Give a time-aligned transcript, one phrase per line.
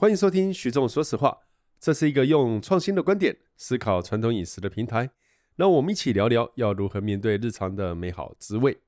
[0.00, 1.38] 欢迎收听徐总说实话，
[1.80, 5.10] 这是一个用创新的观点思考传统饮食的平台。
[5.56, 8.78] 让我们一起聊聊要如何面对日常的美好滋味。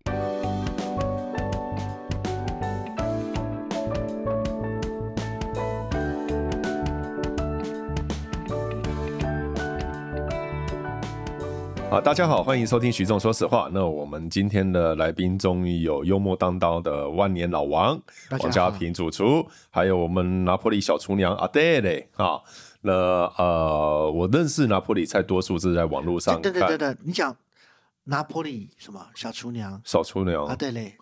[11.91, 13.69] 好，大家好，欢迎收听徐总说实话。
[13.73, 18.01] 那我们今天的来宾终于有幽默当道的万年老王
[18.39, 22.39] 王家平主厨，还有我们拿破里小厨娘阿黛蕾啊。
[22.83, 22.93] 那
[23.37, 26.41] 呃，我认识拿破里菜多数是在网络上。
[26.41, 27.37] 对对对对，你讲
[28.05, 29.83] 拿破里什么小厨娘？
[29.85, 30.95] 小厨娘阿黛蕾，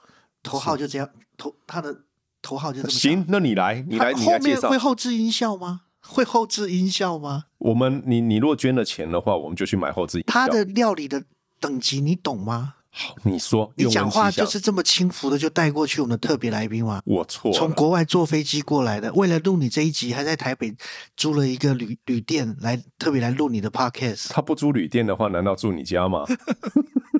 [0.42, 1.94] 头号就这样，头他的
[2.40, 2.90] 头号就这么。
[2.90, 4.62] 行，那你来，你来，你来介绍。
[4.62, 5.82] 后面会后置音效吗？
[6.00, 7.44] 会后置音效吗？
[7.58, 10.32] 我们，你你若捐了钱的话，我们就去买后置音效。
[10.32, 11.24] 他的料理的
[11.60, 12.74] 等级你懂吗？
[12.90, 17.02] 好，你说，你讲话就是这么轻浮的就带过去我们的特别来宾吗？
[17.04, 20.74] 我错了，从国外坐飞机过来的，为了录你这一集，还在台北
[21.16, 24.28] 租了一个旅旅店来特别来录你的 podcast。
[24.30, 26.24] 他不租旅店的话，难道住你家吗？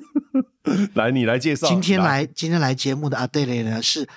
[0.95, 1.67] 来，你来介绍。
[1.67, 4.07] 今天来，来今天来节目的阿黛蕾呢，是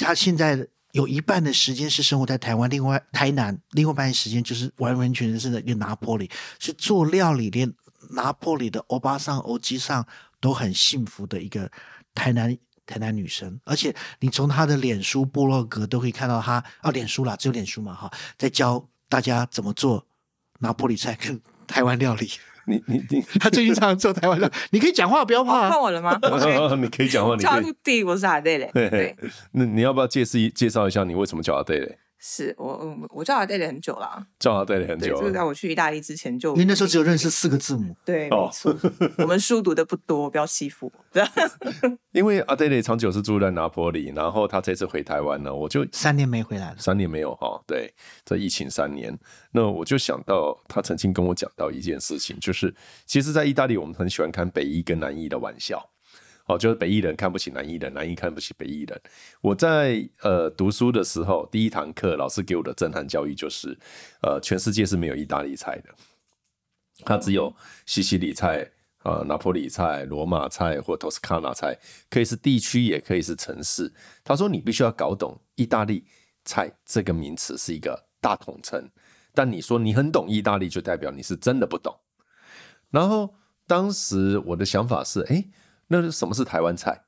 [0.00, 0.68] 他现在。
[0.92, 7.72] 有一半的时间是生活在台湾，另外台南，另外一半时间就是完完全全是一个拿破里，是做料理，连
[8.10, 10.06] 拿破里的欧巴桑、欧吉桑
[10.38, 11.70] 都很幸福的一个
[12.14, 13.58] 台南台南女生。
[13.64, 20.06] 而且你从她的脸书、部落格都可以看到她啊，脸书啦，只有脸书嘛哈，在教大家怎么做
[20.58, 22.30] 拿破里菜跟台湾料理。
[22.66, 25.68] 你你你，他最近常常做台湾的，你可以讲话，不要怕。
[25.70, 26.18] 看我了吗？
[26.78, 27.36] 你可以讲话。
[27.36, 28.70] 叫阿弟，我是阿对嘞。
[28.72, 29.16] 对，
[29.52, 31.98] 那你要不要介绍介绍一下你为什么叫阿黛蕾？
[32.24, 35.20] 是我我叫阿黛蕾很久了，叫阿黛蕾很久了。
[35.20, 37.96] 就是在我去意大利之前就，因为那时候只有认识四个字母。
[38.04, 38.72] 对，没错。
[39.18, 41.20] 我们书读的不多，不要欺负我。
[42.12, 46.76] 因为阿黛蕾长久是住在拿坡里，然后他这次回台湾呢，我就 三年没回来了。
[46.78, 47.92] 三年没有哈，对，
[48.24, 49.18] 这疫情三年，
[49.50, 52.72] 那我就想到他曾经跟我讲到一件事情，就是
[53.04, 55.90] 其实，在意大利我们很喜欢开北意跟南意的玩笑。
[56.46, 59.00] 哦，就是北艺人看不起南艺人，南艺看不起北艺人。
[59.40, 63.78] 我在呃读书的时候，第一堂课老师给我的震撼教育就是，
[64.22, 65.94] 呃，全世界是没有意大利菜的，
[67.04, 67.54] 它只有
[67.86, 68.68] 西西里菜、
[69.04, 71.78] 呃拿坡里菜、罗马菜或托斯卡纳菜，
[72.10, 73.92] 可以是地区，也可以是城市。
[74.24, 76.04] 他说你必须要搞懂意大利
[76.44, 78.90] 菜这个名词是一个大统称，
[79.32, 81.96] 但你说你很懂意大利，就代表你是真的不懂。
[82.90, 83.34] 然后
[83.66, 85.44] 当时我的想法是，哎、
[86.00, 87.04] 那什么是台湾菜？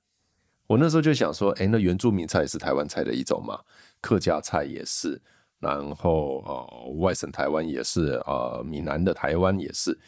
[0.66, 3.60] 我那时候就想说，哎、那原住民菜也是台湾菜的一种嘛，
[4.00, 5.20] 客家菜也是，
[5.58, 9.98] 然后呃，外省台湾也是，呃，闽南的台湾也是。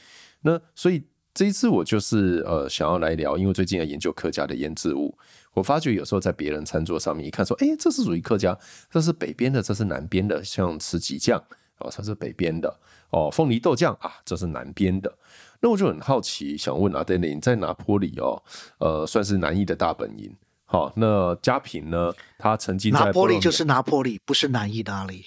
[0.43, 1.05] 那所以
[1.35, 5.17] 这一次我就是呃想要来聊，因为最近要研究客家的腌制物，
[5.53, 8.59] 我发觉有时候在别人餐桌上面一看说，哎、这是属于客家，
[8.91, 11.39] 这是北边的，这是南边的，像吃吉酱
[11.79, 15.19] 哦，这是北边的哦，凤梨豆酱啊，这是南边的。
[15.61, 18.43] 那我就很好奇，想问阿黛蕾，你在拿坡里哦，
[18.79, 20.35] 呃，算是南艺的大本营。
[20.65, 22.13] 好，那嘉平呢？
[22.39, 25.25] 他曾经在拿坡里就是拿坡里，不是南意大利。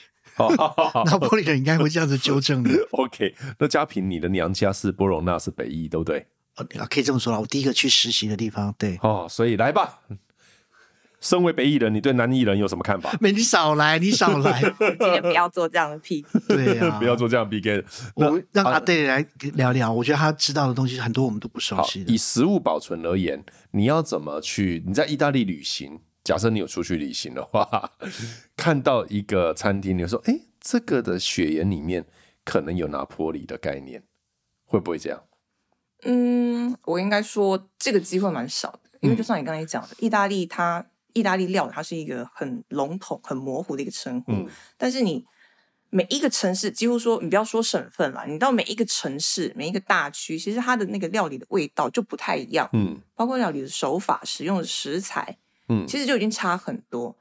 [1.06, 2.70] 拿坡里人应该会这样子纠正的。
[2.92, 6.26] OK，那嘉平，你的娘家是波隆纳，是北意，对不对？
[6.90, 8.74] 可以这么说啦，我第一个去实习的地方。
[8.78, 10.00] 对，哦，所以来吧。
[11.22, 13.12] 身为北艺人，你对南艺人有什么看法？
[13.20, 16.28] 没，你少来，你少来， 今天不要做这样的 PK。
[16.48, 17.84] 对呀、啊，不要做这样的 PK。
[18.16, 22.04] 我让阿黛蕾来聊聊，我觉得他知道的东西很多，我们都不熟悉。
[22.08, 24.82] 以食物保存而言，你要怎么去？
[24.88, 27.92] 你在意大利旅行，假设你有出去旅行的话，
[28.56, 32.06] 看到一个餐厅，你说：“哎、欸，这个的血缘里面
[32.46, 34.04] 可能有拿坡里的概念，
[34.66, 35.22] 会不会这样？”
[36.06, 40.86] 嗯，我应该说这个机会蛮少的，因为就像你刚才讲的，意大利它。
[41.14, 44.32] 意大利料，它是一个很笼统、很模糊的一个称呼。
[44.32, 44.48] 嗯、
[44.78, 45.26] 但是你
[45.90, 52.70] 每一个城市，几乎说你不要说省份啦，你到每一个城市、每一个大区，其实它的那个料理的味道就不太一样。
[52.74, 55.38] 嗯，包括料理的手法、使用的食材，
[55.68, 57.16] 嗯，其实就已经差很多。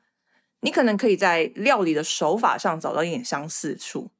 [0.60, 4.10] 你可能可以在料理的手法上找到一点相似处，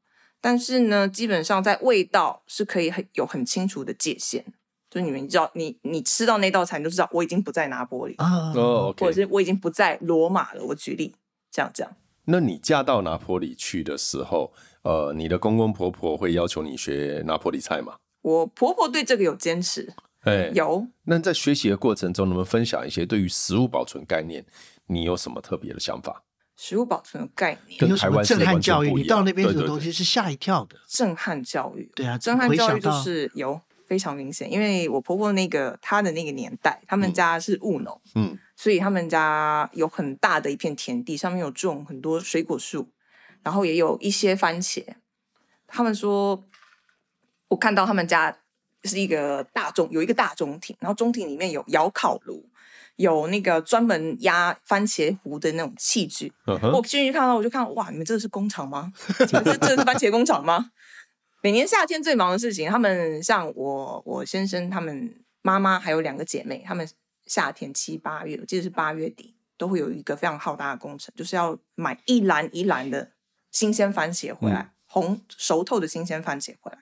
[0.41, 4.45] 但是呢，基本上在味道是可以很有很清楚的界限。
[4.91, 9.01] 就你们知道，你你吃到那道菜，你就知道我已经不在拿坡里啊，oh, okay.
[9.01, 10.65] 或者是我已经不在罗马了。
[10.65, 11.15] 我举例
[11.51, 11.93] 这样这样。
[12.25, 14.53] 那你嫁到拿坡里去的时候，
[14.83, 17.97] 呃，你的公公婆婆会要求你学拿坡里菜吗？
[18.23, 20.87] 我婆婆对这个有坚持，哎，有。
[21.05, 24.45] 那在学习的过程中，能不能分享一些对于食物保存概念，
[24.87, 26.25] 你有什么特别的想法？
[26.57, 30.77] 食物保存的概念，跟台湾震撼教育，你到那边这个东西是吓一跳的。
[30.89, 33.61] 震撼教育，对啊，震撼教育就是有。
[33.89, 42.91] 非常明显，因为我婆婆那个她的那个年代，他们家是务农，嗯，所以他们家有很大的一片田地，上面有种很多水果树，
[43.43, 44.85] 然后也有一些番茄。
[45.67, 46.45] 他们说，
[47.49, 48.37] 我看到他们家
[48.85, 52.45] 是一个大中，有一个大中庭，然后中庭里面有窑烤炉，
[52.97, 56.31] 有那个专门压番茄糊的那种器具。
[56.45, 56.77] Uh huh.
[56.77, 58.93] 我进去看到，我就看，哇，你们这是工厂吗？
[59.19, 60.71] 这这是番茄工厂吗？
[61.41, 66.89] 每年夏天最忙的事情，他们像我，我先生他们妈妈还有两个姐妹，他们
[67.27, 73.13] 夏天七八月，我记得是八月底，都会有一个非常浩大的工程，就是要买一篮一篮的
[73.53, 76.79] 新鲜番茄回来，嗯、红熟透的新鲜番茄回来，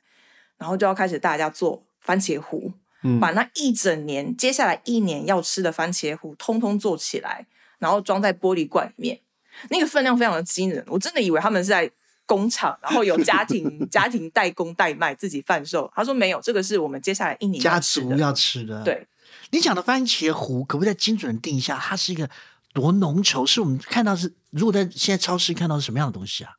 [0.56, 2.72] 然后就要开始大家做番茄糊，
[3.02, 7.46] 嗯、把那一整年接下来一年要吃的番茄糊通通做起来，
[7.78, 9.20] 然后装在玻璃罐里面，
[9.68, 11.92] 那个分量非常的惊人，我真的以为他们是在。
[12.26, 15.90] 工厂，然后有家庭 家庭代工代卖，自己贩售。
[15.94, 18.82] 他说没有，这个是我们接下来一年家族要吃的。
[18.82, 19.06] 对，
[19.52, 21.78] 你讲的番茄糊，可不可以再精准的定一下？
[21.78, 22.28] 它是一个
[22.74, 23.46] 多浓稠？
[23.46, 26.52] 是我们看到是，如果在现在超市看到是什么样的东西啊？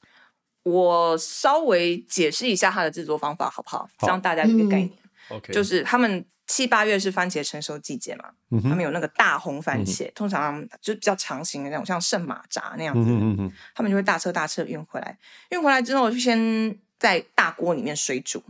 [0.64, 3.90] 我稍微解释一下它的制作方法，好不好？
[3.98, 4.92] 好，让大家有个概念。
[5.30, 6.26] 嗯、OK，就是他们。
[6.48, 15.18] 七八月是番茄成熟季节嘛，嗯、他们有那个大红番茄，嗯、通常就比较长形的那种，像圣马扎那样子，嗯、哼他们就会大车大车运回来，
[15.50, 18.42] 运回来之后就先在大锅里面水煮，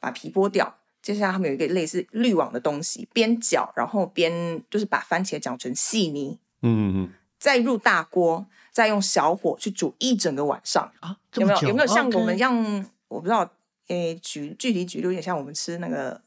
[0.00, 0.78] 把皮剥掉。
[1.02, 11.60] 接下来他们有一个类似滤网的东西，边搅然后边就是把番茄搅成细泥，嗯嗯再入大锅，再用小火去煮一整个晚上啊，有没有？
[11.68, 13.48] 有没有像我们一样.我不知道，
[13.88, 16.22] 诶、欸，举具体举例有点像我们吃那个。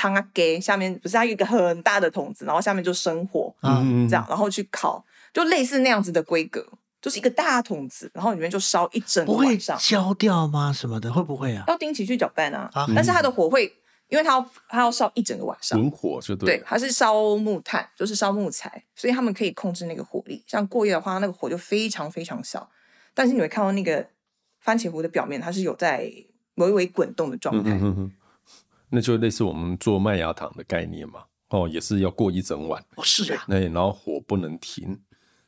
[0.00, 5.04] 汤啊，给下面不是它有一个很大的桶子，然后下面就生火，嗯，这样，然后去烤，
[5.34, 6.66] 就类似那样子的规格，
[7.02, 9.76] 就是一个大桶子，然后里面就烧一整个晚上。
[9.76, 10.72] 不会焦掉吗？
[10.72, 11.64] 什么的会不会啊？
[11.68, 13.64] 要定期去搅拌啊，啊但是它的火会，
[14.08, 20.42] 因为它要它要烧一整个晚上，文火是对，对，它是烧木炭，就是烧木材，所以他们可以控制那个火力。
[20.46, 22.66] 像过夜的话，那个火就非常非常小，
[23.12, 24.08] 但是你会看到那个
[24.60, 26.10] 番茄糊的表面，它是有在
[26.54, 27.72] 微微滚动的状态。
[27.72, 28.12] 嗯哼哼
[28.90, 35.00] 那就类似我们做麦芽糖的概念嘛，哦，也是要过一整晚，哦，是啊，那然后火不能停，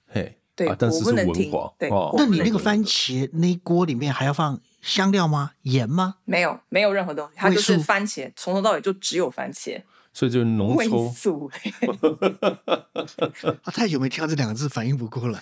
[0.06, 5.52] 嘿，对，啊、但是是文火，对，哦、那你那个番茄那一锅里面还要放香料吗？
[5.62, 6.16] 盐吗？
[6.24, 11.50] 没有，没有任何东西，它就是番茄，从头到尾就只有番茄，所以就浓稠素。
[13.62, 15.40] 啊，太久没听到这两个字，反应不过来。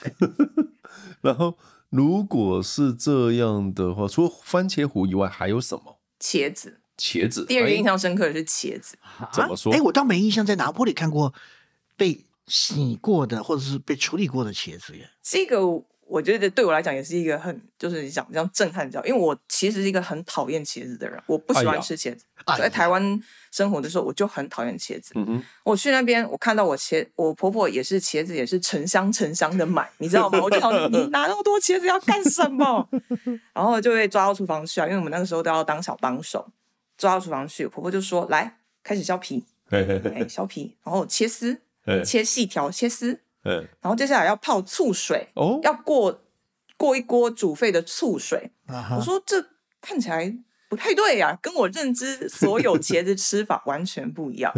[1.20, 1.58] 然后，
[1.90, 5.98] 如果是这样的话，除了番茄糊以外，还有什么？
[6.18, 6.79] 茄子。
[7.00, 9.72] 茄子，第二个印象深刻的是茄子，欸、 怎么说？
[9.72, 11.32] 哎、欸，我倒没印象在拿坡里看过
[11.96, 15.08] 被洗过的或者是被处理过的茄子耶。
[15.22, 15.60] 这个
[16.06, 22.24] 我觉得对我来讲也是一个很就是讲这样震撼你知道，因为我其实是一个很讨厌茄子的人，我不喜欢吃茄子。
[22.46, 23.22] 哎、在台湾
[23.52, 25.14] 生活的时候，我就很讨厌茄子。
[25.62, 30.40] 我去那边，我看到我茄，我婆婆也是茄子，也是成箱成箱的买， 你知道吗？
[30.42, 32.88] 我就想 你拿那么多茄子要干什么？
[33.54, 36.44] 然后就被抓到厨房去啊，因为我们那个时候都要当小帮手。
[37.00, 41.62] 抓到厨房去，婆婆就说：“来，开始削皮，哎，削皮，然后切丝，
[42.04, 46.22] 切细条，切丝，然后接下来要泡醋水，哦，要过
[46.76, 48.50] 过一锅煮沸的醋水。
[48.68, 49.42] 我说这
[49.80, 50.30] 看起来
[50.68, 54.52] 不太对呀，跟我认知所有茄子吃法完全不一样。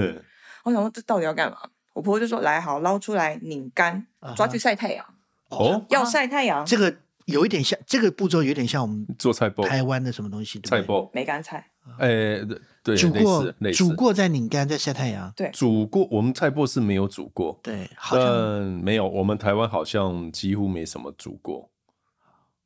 [0.64, 1.56] 我想说这到底要干嘛？
[1.92, 4.04] 我婆婆就说：来，好，捞出来拧干，
[4.34, 5.06] 抓去晒太阳。
[5.50, 6.66] 哦，要晒太阳。
[6.66, 6.96] 这个
[7.26, 10.60] 有一点像，这个步骤有点像我们做菜包，台湾的什么东西？
[10.62, 12.46] 菜包，梅干菜。”哎、欸，
[12.82, 15.32] 对，煮过，煮过再拧干，再晒太阳。
[15.36, 17.58] 对，煮过，我们菜脯是没有煮过。
[17.62, 21.70] 对，好像但没有，我们台湾好像几乎没什么煮过。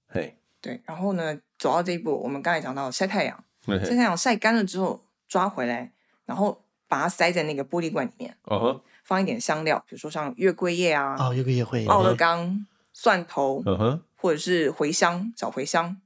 [0.08, 5.92] 嘿，对，然后呢，走到这一步，我们刚才讲到晒太阳，晒太阳晒干了之后抓回来，
[6.24, 8.36] 然后把它塞在那个玻璃罐里面。
[8.44, 15.96] 哦、uh 放一点香料，比如说像月桂叶啊，哦，月桂叶会，奥勒冈、蒜头，嗯哼、uh，huh、或者是茴香，小茴香。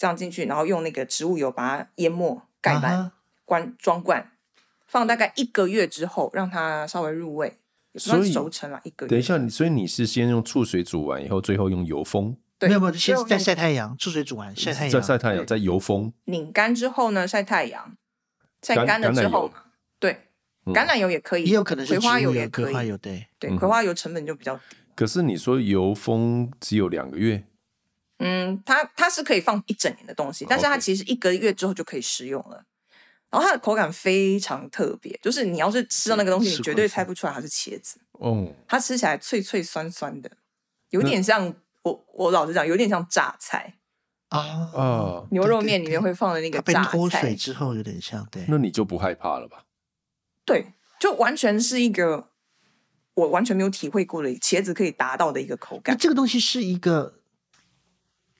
[0.00, 3.12] 这样进去，然后用那个植物油把它淹没、盖满、
[3.44, 4.32] 关装罐，
[4.86, 7.58] 放大概一个月之后，让它稍微入味，
[7.96, 9.10] 所以熟成了一个月。
[9.10, 12.34] 等一下，你所以你是先用醋水煮完以后，最后用油封？
[12.58, 16.10] 对，没有没有，先再晒太阳，醋水煮完晒太阳，再晒太阳，再油封。
[16.24, 17.94] 拧干之后呢，晒太阳，
[18.62, 19.52] 晒干了之后，
[19.98, 20.28] 对，
[20.64, 24.76] 橄榄油也可以，也有可能是葵花油也可以，葵花油对对，葵花油成本就比较低。
[24.94, 27.44] 可是你说油封只有两个月？
[28.22, 32.62] 嗯，它它是可以放一整年的东西，但是它其实一个月之后就可以食用了。
[33.30, 37.98] 然后它的口感非常特别，就是你要是吃到那个东西，你绝对猜不出来它是茄子。
[38.12, 40.30] 哦，它吃起来脆脆酸酸的，
[40.90, 43.76] 有点像我我老实讲，有点像榨菜
[44.28, 44.38] 啊
[44.74, 45.26] 啊！
[45.30, 48.26] 牛肉面里面会放的那个榨菜，被脱水之后有点像。
[48.30, 49.64] 对，那你就不害怕了吧？
[50.44, 52.28] 对，就完全是一个
[53.14, 55.96] 我完全没有体会过的茄子可以达到的一个口感。
[55.96, 57.19] 这个东西是一个。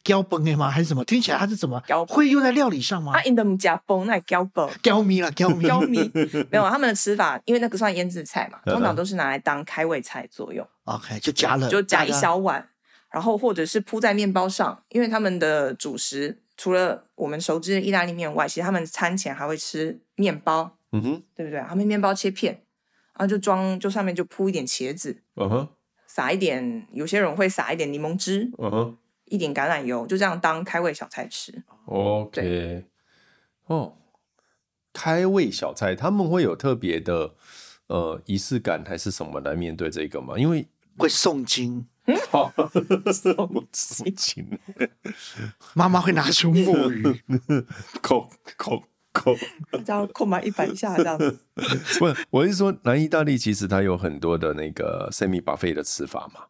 [0.05, 0.71] 胶崩的吗？
[0.71, 1.05] 还是什么？
[1.05, 3.13] 听起来它是怎么胶会用在料理上吗？
[3.17, 4.69] 啊，因的唔加崩，那胶崩。
[4.83, 6.11] 胶米了，胶米，胶米
[6.51, 10.67] 没有他们的吃法，因为那个算腌制菜嘛，通常都是拿来当开胃菜作用。
[10.85, 12.69] OK，就加了，就加一小碗，
[13.11, 21.61] 然后或者是铺在面包上，因为他们的主食除了我们熟知的意大利面外，其实他们餐前还会吃面包，嗯哼，对不对？
[21.69, 22.55] 他们面包切片，
[23.15, 25.69] 然后就装，就上面就铺一点茄子，嗯哼，
[26.07, 28.97] 撒一点，有些人会撒一点柠檬汁，嗯哼，
[29.31, 31.63] 一点橄榄油，就这样当开胃小菜吃。
[31.87, 32.85] OK，
[33.67, 33.97] 哦，
[34.93, 37.35] 开胃小菜，他们会有特别的
[37.87, 40.37] 呃仪式感还是什么来面对这个吗？
[40.37, 40.69] 因为
[40.99, 41.87] 会诵经，
[42.29, 42.53] 好
[43.73, 44.59] 诵经，
[45.75, 47.23] 妈妈会拿出木鱼，
[48.03, 48.83] 扣扣
[49.13, 49.35] 扣，
[49.85, 51.39] 这样扣满一百下这样子。
[51.99, 56.47] 不，我是说南意大利其实它有很多的那个 semi buffet 的吃法嘛。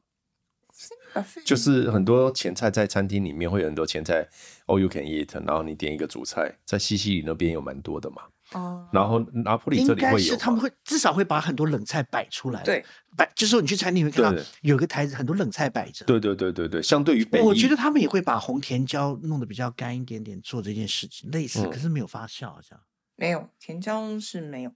[1.44, 4.26] 就是很多前菜在餐厅里面会有很多前菜
[4.66, 8.22] ，all you can eat，然后你点一个主菜，在西西里那边有蛮多的嘛。
[8.52, 8.88] 哦。
[8.92, 12.62] 然后拿破里这里会有，他们会至少会把很多冷菜摆出来。
[12.62, 12.84] 对。
[13.16, 16.04] 摆就是说你去餐厅会看到有个台子，很多冷菜摆着。
[16.04, 22.78] 对对对对对，相对于北，我觉得他们也会把红甜椒弄得比较干一点点，做这件事情类似，可是没有发酵好像。
[23.16, 24.72] 没有甜椒是没有。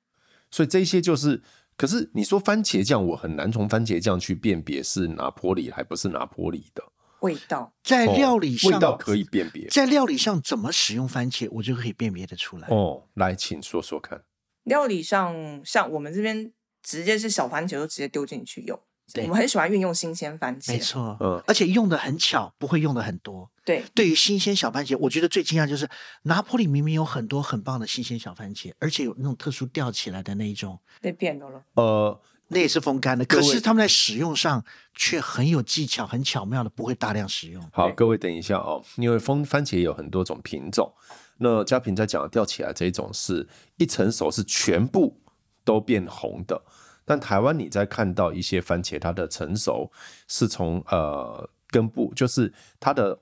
[0.51, 1.43] 所以这些就是。
[1.77, 6.83] 可是你说番茄酱，我很难从番茄酱去辨别是拿坡里还不是拿坡里的
[7.21, 7.75] 味道。
[7.83, 9.67] 在料理上，味道可以辨别。
[9.69, 12.69] 在料理上怎么使用番茄，我就可以辨别得出来。
[12.69, 14.23] 哦，来，请说说看。
[14.63, 16.53] 料理上，像我们这边
[16.83, 18.81] 直接是小番茄，就直接丢进去用。
[19.23, 23.49] 我们很喜欢运用新鲜番茄，没错，嗯，而且用的很巧，不会用的很多。
[23.65, 25.89] 对，对于新鲜小番茄，我觉得最惊讶就是
[26.23, 31.63] 拿破里明明有很多很棒的新鲜小番茄，而且有那种特殊吊起来的那一种，被骗到了。
[31.75, 37.63] 呃，那也是风干的，可是他们在使用上却很有技巧，很巧妙的，不会大量使用。
[37.73, 40.93] 好，各位等一下哦，因为风番茄有很多种品种，
[41.39, 43.47] 那嘉平在讲的吊起来这一种是
[43.77, 45.21] 一成熟是全部
[45.65, 46.61] 都变红的。
[47.05, 49.91] 但台湾你在看到一些番茄，它的成熟
[50.29, 53.19] 是从呃根部，就是它的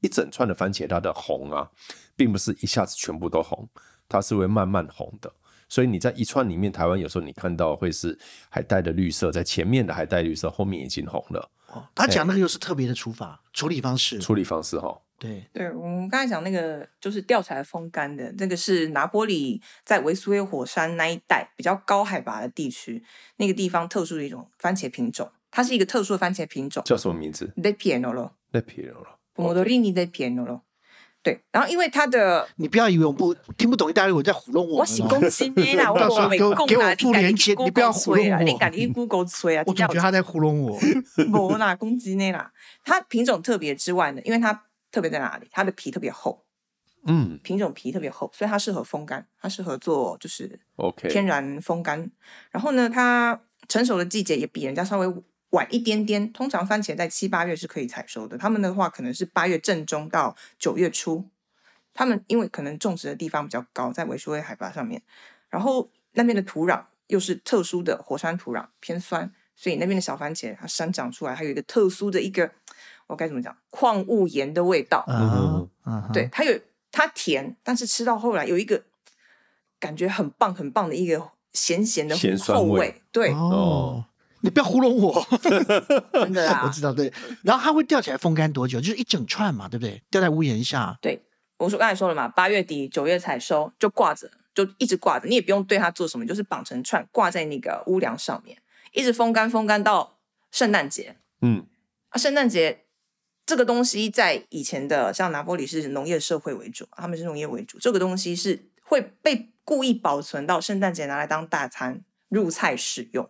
[0.00, 1.70] 一整串的番茄，它的红啊，
[2.16, 3.68] 并不是一下子全部都红，
[4.08, 5.32] 它是会慢慢红的。
[5.68, 8.18] 所以你在一串里面，台湾有时候你看到会是
[8.48, 11.50] 还带着绿色，在前面的还带绿色，后面已经红了。
[11.66, 14.98] 哦，他讲那个又是特别的处法处理方式，处理方式哈。
[15.18, 23.02] 对，对我们刚才讲那个就是吊起来风干的，那个是拿坡里在维苏威火山那一带比较高海拔的地区，
[23.36, 30.60] 那个地方特殊的一种番茄品种，它是一个特殊的番茄品种，叫什么名字？Le Pienolo，Le Pienolo，Pomodorini Le Pienolo。
[31.20, 34.78] 对，然后因为它的， 你不要以为我不听不懂意大利文，在糊弄我。
[34.78, 39.64] 我是攻击你啦，我 我没供啊，给我连接，你不要糊弄我，你赶紧 Google 吹啊！
[39.66, 40.78] 我总觉得他在糊弄我。
[41.32, 42.52] 我哪攻击你啦？
[42.84, 44.62] 它品种特别之外呢，因为它。
[44.90, 45.48] 特别在哪里？
[45.50, 46.44] 它的皮特别厚，
[47.04, 52.10] 嗯，品种皮特别厚，所以它适合风干，它适合做就是，OK，天然风干。
[52.50, 56.32] 然后呢，它成熟的季节也比人家稍微晚一点点。
[56.32, 61.28] 通常番茄在七八月是可以采收的，他们的话可能是八月正中到九月初。
[61.94, 65.02] 他们因为可能种植的地方比较高，在维苏威海拔上面，
[65.48, 72.52] 然后那边的土壤又是特殊的火山土壤，偏酸，所以那边的小番茄它生长出来，还有一个特殊的一个。
[73.08, 73.56] 我该怎么讲？
[73.70, 76.58] 矿物盐的味道，嗯嗯，对，它有
[76.92, 78.82] 它甜，但是吃到后来有一个
[79.80, 84.04] 感觉很棒很棒的一个咸咸的咸酸味，对哦，
[84.42, 85.26] 你不要糊弄我，
[86.12, 87.12] 真的啊， 我知道对。
[87.42, 88.80] 然后它会吊起来风干多久？
[88.80, 90.02] 就是一整串嘛，对不对？
[90.10, 90.96] 吊在屋檐下。
[91.00, 91.20] 对，
[91.56, 98.58] 我说刚才说了嘛，八月底九月采收就挂着，就一直挂着，你也不用对它做什么，就是绑成串挂在那个屋梁上面，
[98.92, 100.18] 一直风干风干到
[100.50, 101.16] 圣诞节。
[101.40, 101.64] 嗯，
[102.10, 102.84] 啊，圣诞节。
[103.48, 107.78] 这个东西在以前的像拿破里是农业社会为主，他们是农业为主。
[107.78, 113.26] 这个东西是会被故意保存到圣诞节拿来当大餐入菜使用。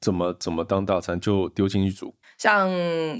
[0.00, 2.14] 怎么怎么当大餐就丢进去煮？
[2.38, 2.66] 像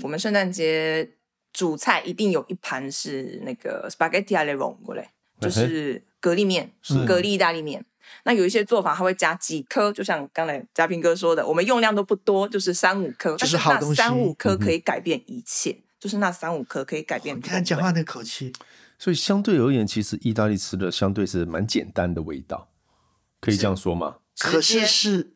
[0.01, 1.11] 我们圣诞节
[1.53, 5.05] 主菜一定有一盘是那个 spaghetti alle vongole，
[5.39, 7.85] 就是蛤蜊面，是蛤蜊意大利面。
[8.23, 13.97] 那有一些做法，它会加几颗，就像刚才嘉宾哥说的，我们用量都不多，就是三五颗，就是好东西。
[13.99, 15.73] 但是那三五颗可以改变一切。
[15.73, 17.37] 嗯就是那三五颗可以改变。
[17.37, 18.53] 你看讲话那口气，
[18.97, 22.69] 所以相对而言，其实意大利吃的相对是蛮简单的味道，
[23.41, 24.19] 可以这样说吗？
[24.39, 25.33] 可是是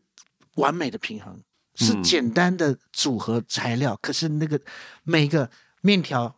[0.55, 1.43] 完美的平衡，
[1.75, 4.61] 是简单的组合材料，嗯、可是那个
[5.03, 5.51] 每个
[5.81, 6.37] 面条、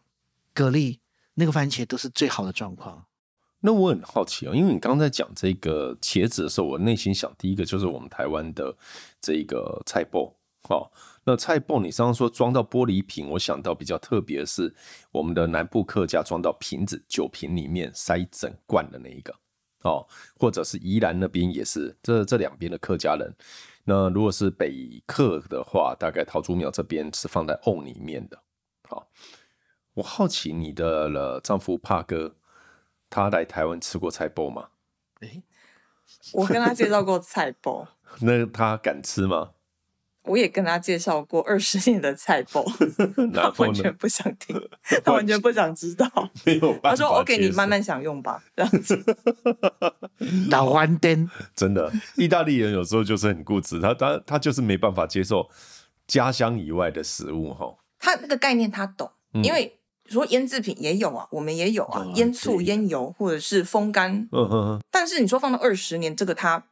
[0.55, 1.01] 蛤蜊、
[1.35, 3.05] 那个番茄都是最好的状况。
[3.61, 8.75] 那我很好奇哦，因为你刚刚在讲这个茄子的时候，我内心想第一个就是我们台湾的
[9.21, 10.35] 这个菜包。
[10.69, 10.91] 哦，
[11.25, 14.75] 那菜脯，你刚刚说装到玻璃瓶，我想到比较特别的是
[15.11, 19.35] 我们的南部客家装到瓶子酒瓶里面塞整罐的那一个
[19.83, 20.07] 哦，
[20.39, 23.35] 或者是宜兰那边也是，这这两边的客家人。
[23.85, 28.43] 那如果是北客的话，大概桃竹苗这边是放在瓮里面的。
[28.89, 29.09] 好，
[29.95, 32.37] 我好奇你的了丈夫帕哥，
[33.11, 34.69] 他来台湾吃过菜脯吗？
[35.21, 35.43] 欸
[36.33, 37.87] 我跟他介绍过菜脯，
[38.21, 39.53] 那他敢吃吗？
[40.25, 42.65] 我也跟他介绍过二十年的菜脯，
[43.35, 44.55] 他完全不想听，
[45.05, 46.07] 他完全不 想知道。
[46.45, 49.03] 没有办法，他说：“OK，你慢慢享用吧。”这样子。
[50.51, 55.49] 老顽童，真的，意大利人有时候就是很固执，他他他就是没办法接受
[56.07, 57.75] 家乡以外的食物哈。
[57.99, 59.79] 他那个概念他懂，嗯、因为。
[60.09, 64.13] 说腌制品也有啊，我们也有啊，腌、哦、醋、腌油或者是风干。
[64.33, 64.81] 嗯哼哼。
[64.91, 66.63] 但是你说放到二十年，这个他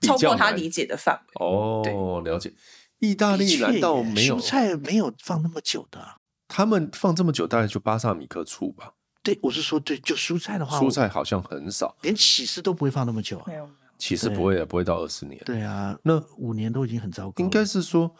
[0.00, 1.46] 超过他理解的范围。
[1.46, 2.52] 哦，了解。
[3.00, 6.16] 意大利难道没有蔬菜没有放那么久的、啊？
[6.48, 8.94] 他们放这么久，大概就巴萨米克醋吧。
[9.22, 13.44] 对，我是说，对，就蔬菜的话，蔬菜好像很少，连起司都不会放那么久啊。
[13.46, 15.40] 没有，起司不会的，不会到二十年。
[15.44, 17.44] 对啊，那五年都已经很糟糕。
[17.44, 18.14] 应该是说，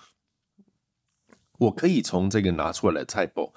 [1.59, 3.53] 我可以从这个拿出来的菜谱。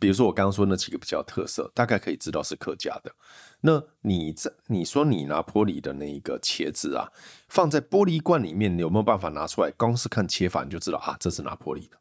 [0.00, 3.12] 比如说我刚刚说那几个比较特色，大概可以知道是客家的。
[3.60, 7.10] 那你这你说你拿玻璃的那一个茄子啊，
[7.48, 9.70] 放在玻璃罐里面，你有没有办法拿出来？
[9.72, 11.98] 光是看切法你就知道啊，这是拿玻璃的。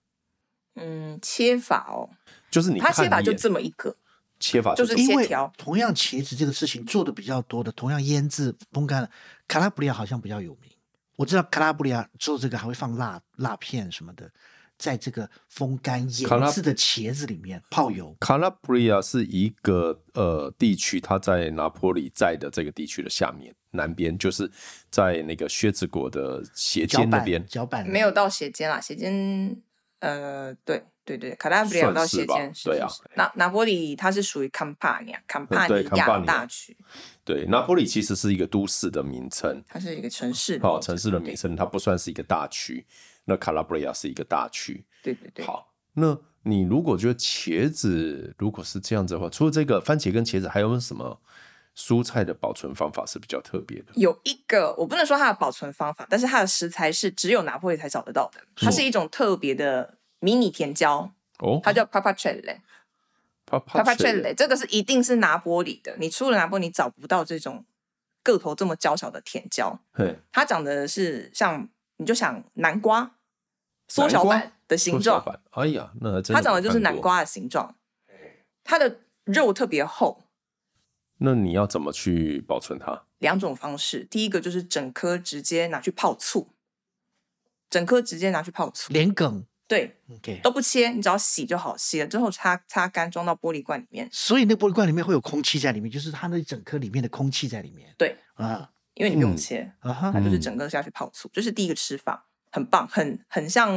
[0.75, 2.09] 嗯，切法哦，
[2.51, 3.95] 就是你看它切法就这么一个
[4.39, 9.09] 切法，就是因为同样茄子这个事情做的比较多的，同样腌制风干的，
[9.47, 10.71] 卡拉布里亚好像比较有名。
[11.15, 14.31] 我知道卡拉布里亚做这个还会放辣辣片什么的。
[14.77, 18.15] 在这个风干腌制的茄子里面泡油。
[18.19, 24.49] 卡拉布里亚是一个呃地区，它在拿坡里在的这个地区的下面南边，就是
[24.89, 27.45] 在那个靴子国的斜肩那边。
[27.47, 29.59] 脚板没有到斜肩啦，斜肩
[29.99, 32.87] 呃，对对对，卡拉布里亚到斜肩，对啊。
[33.15, 36.77] 拿拿坡里它是属于坎帕尼亚，坎帕尼亚大区。
[37.25, 42.85] 对，拿坡里其实是一个都市的名称，它是一个城市，好城市的名称，它不算是一个大区。
[43.29, 45.45] 那卡拉布里亚是一个大区，对对对。
[45.45, 51.19] 好，那你如果觉得茄子如果是这样子的话，除了这个番茄跟茄子，还有没有什么
[51.75, 53.87] 蔬菜的保存方法是比较特别的？
[53.95, 58.39] 有一个，我不能说它的保存方法，但是它的食材是只有拿破里才找得到的。
[58.55, 62.59] 它是一种特别的迷你甜椒，哦，它叫 Pappardelle。
[63.45, 67.65] Pappardelle 这个是一定是拿玻里的，你出了拿玻里找不到这种
[68.23, 69.79] 个头这么娇小的甜椒。
[69.93, 73.16] 对，它长得是像，你就想南瓜。
[73.87, 77.75] 缩小版的形状，哎呀，那它长得就是南瓜的形状，
[78.63, 80.25] 它的肉特别厚。
[81.19, 83.05] 那你要怎么去保存它？
[83.17, 86.49] 两种方式，第一个就是整颗直接拿去泡醋，
[87.69, 90.39] 整颗直接拿去泡醋，连梗，对，Okay.
[90.41, 94.07] 都不切，你只要洗就好，洗了之后擦擦干，装到玻璃罐里面。
[94.11, 97.91] 所以那玻璃罐里面会有空气在里面，就是它那整颗里面的空气在里面。
[97.97, 102.26] 对啊，因为你不用切，嗯、它就是整个下去泡醋，这、嗯、是第一个吃法。
[102.51, 103.71] 很棒，很很像，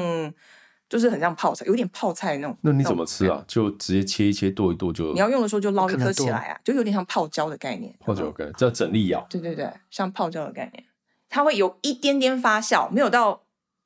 [0.88, 2.56] 就是很像泡菜，有点泡菜那种。
[2.62, 3.44] 那你怎么吃啊？
[3.46, 5.12] 就直接切一切，剁一剁就。
[5.12, 7.94] 你要用的时候就捞一颗起来啊，就有点像泡椒的概念。
[8.00, 9.26] 泡椒的概念，叫整粒咬。
[9.30, 10.84] 对对对，像泡椒的概念，
[11.28, 13.42] 它会有一点点发酵，没有到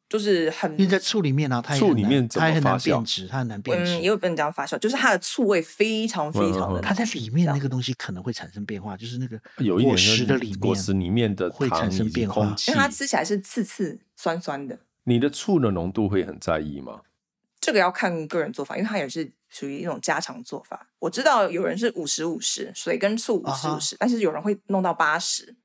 [0.09, 0.71] 就是很。
[0.73, 2.27] 因为在醋里面呢，它醋里面？
[2.29, 3.93] 它很难变质，它很难变质。
[3.95, 6.81] 嗯，也有不能这样发酵，就是它的醋味非常非常的。
[6.81, 9.39] 它在里面那个东西可能会产生变化，就是那个
[9.83, 14.79] 果实的里面，果实里面的会产生变化，因为它吃起来是刺刺酸酸的。
[15.05, 17.01] 你的醋的浓度会很在意吗？
[17.61, 20.87] 这个要看个人做法，因为它也是属于一种家常做法。
[20.99, 25.57] 我知道有人是五十五十，水跟醋五十五十，但是有人会弄到八十。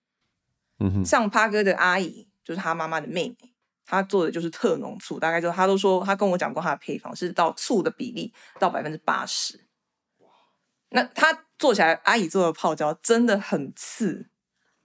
[0.79, 3.51] 嗯哼，像趴哥的阿姨，就是他妈妈的妹妹，
[3.89, 9.65] 她做的就是特浓醋，大概就他都说，他跟我讲过他的配方是到醋的比例到百分之八十。
[10.91, 14.29] 那他做起来，阿姨做的泡椒真的很刺。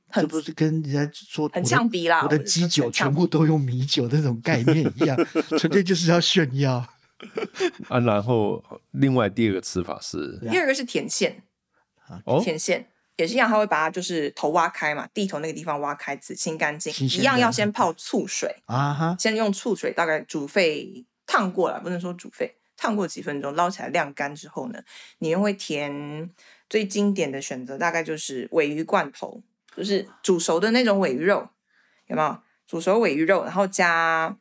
[0.08, 5.16] 很不是跟人家说很呛鼻啦，我的鸡酒全部都用米酒那种概念一样，
[5.58, 6.74] 纯粹就是要炫耀
[7.88, 7.98] 啊。
[8.00, 8.62] 然后
[8.92, 11.34] 另外第二个吃法是，第二个是甜苋，
[12.42, 12.84] 甜苋
[13.16, 24.82] 也是一样，他会把它就是头挖开嘛，地头那个地方挖开，子清干净，一样要先泡醋水啊哈，先用醋水大概煮沸烫过了，不能说煮沸，烫过几分钟，捞起来晾干之后呢，
[25.18, 26.30] 你又会填
[26.68, 29.42] 最经典的选择，大概就是尾鱼罐头。
[29.76, 31.48] 就是煮熟的那种尾鱼肉，
[32.06, 32.38] 有没有？
[32.64, 34.38] 煮熟尾鱼肉，然后加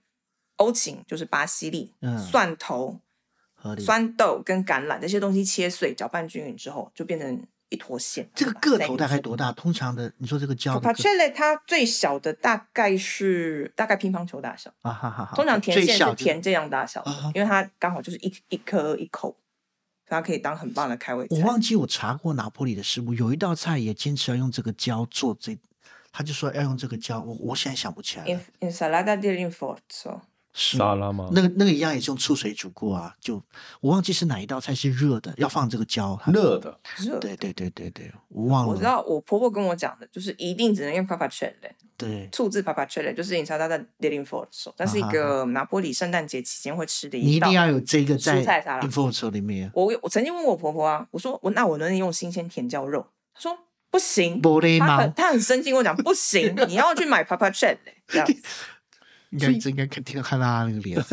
[0.58, 3.00] 欧芹，就是巴西利、嗯、蒜头、
[3.80, 8.30] 酸豆跟橄榄这些东西切碎，搅拌均匀之后，就变成一坨线。
[8.36, 9.52] 这个个头大概多大？
[9.52, 15.32] 通常的，你说这个胶 propaccelle 它最小的大概是大概乒乓球大小啊，哈哈。
[15.36, 19.36] 通常甜线是甜这样大小的，啊、因为它刚好就是一一颗一口，
[20.06, 21.36] 它可以当很棒的开胃菜。
[21.36, 25.58] 我忘记我查过拿坡里的食物，有一道菜也坚持要用这个胶做这，
[26.12, 28.40] 他就说要用这个胶，我我现在想不起来了。
[29.18, 30.22] Di rinforzo
[30.54, 31.30] 沙拉吗？
[31.32, 33.42] 那个那个一样也是用醋水煮过啊，就
[33.82, 36.20] 我忘记是哪一道菜是热的，要放这个胶。
[36.28, 37.20] 热的，热。
[37.20, 38.72] 对对对对对，我忘了。
[38.72, 41.72] 我知道我婆婆跟我讲的，就是一定只能用 papa c h e l l e。
[41.96, 47.28] 对，醋渍 propaccelle 就是 insalata di rinforzo，但是一个拿坡里圣诞节期间会吃的一道。
[47.28, 49.72] 你一定要有这个在蔬菜沙拉 rinforzo 里面。
[49.74, 53.06] 我我曾经问我婆婆啊，我说我那我能不能用新鲜甜椒肉？
[53.34, 53.58] 她说
[53.92, 54.42] 不行，
[54.80, 58.36] 她很她很生气，跟我讲不行，你要去买 propaccelle 这样子。
[59.34, 61.04] 应该这应该肯定要看到他那个脸，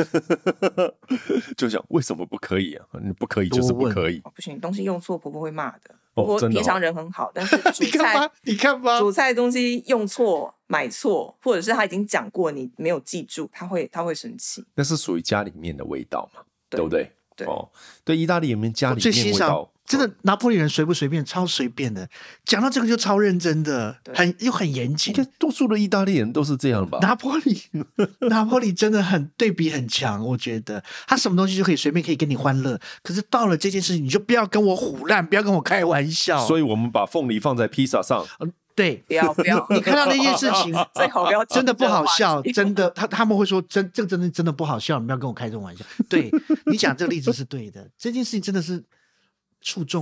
[1.56, 2.85] 就想为什么不可以啊？
[3.02, 5.94] 你不可以就是不可以，哦、不行，东西用错婆婆会骂的。
[6.14, 14.64] 哦、婆婆平常人很好，哦、但是煮 菜你看吧，煮菜东西用错、买错，或者是他已经讲过你没有记住，他会他会生气。
[14.74, 16.42] 那是属于家里面的味道嘛？
[16.68, 17.11] 对，对不对？
[17.37, 17.70] 对哦，
[18.04, 19.69] 对，意大利里面家里面味道。
[19.90, 22.09] 真的，拿破仑人随不随便，超随便的。
[22.44, 25.12] 讲到这个就超认真的，很又很严谨。
[25.37, 27.00] 多数的意大利人都是这样吧？
[27.03, 27.61] 拿破里，
[28.31, 30.24] 拿破里真的很对比很强。
[30.24, 36.46] 我觉得他什么东西就可以随便可以跟你欢乐，可是到了这件事情，你就不要跟我胡乱，不要跟我开玩笑。
[36.46, 38.24] 所以我们把凤梨放在披萨上。
[38.38, 39.66] 嗯，对，不要不要。
[39.70, 42.88] 你看到那件事情， 最好不要，真的不好笑，真的。
[42.90, 45.85] 他他们会说真这个真的真的不好笑，你不要跟我开这种玩笑。
[46.09, 46.31] 对，
[46.66, 48.85] 你讲这个例子是对的，这件事情真的是。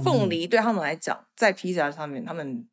[0.04, 2.68] 凤梨对他们来讲，在披萨上面，他们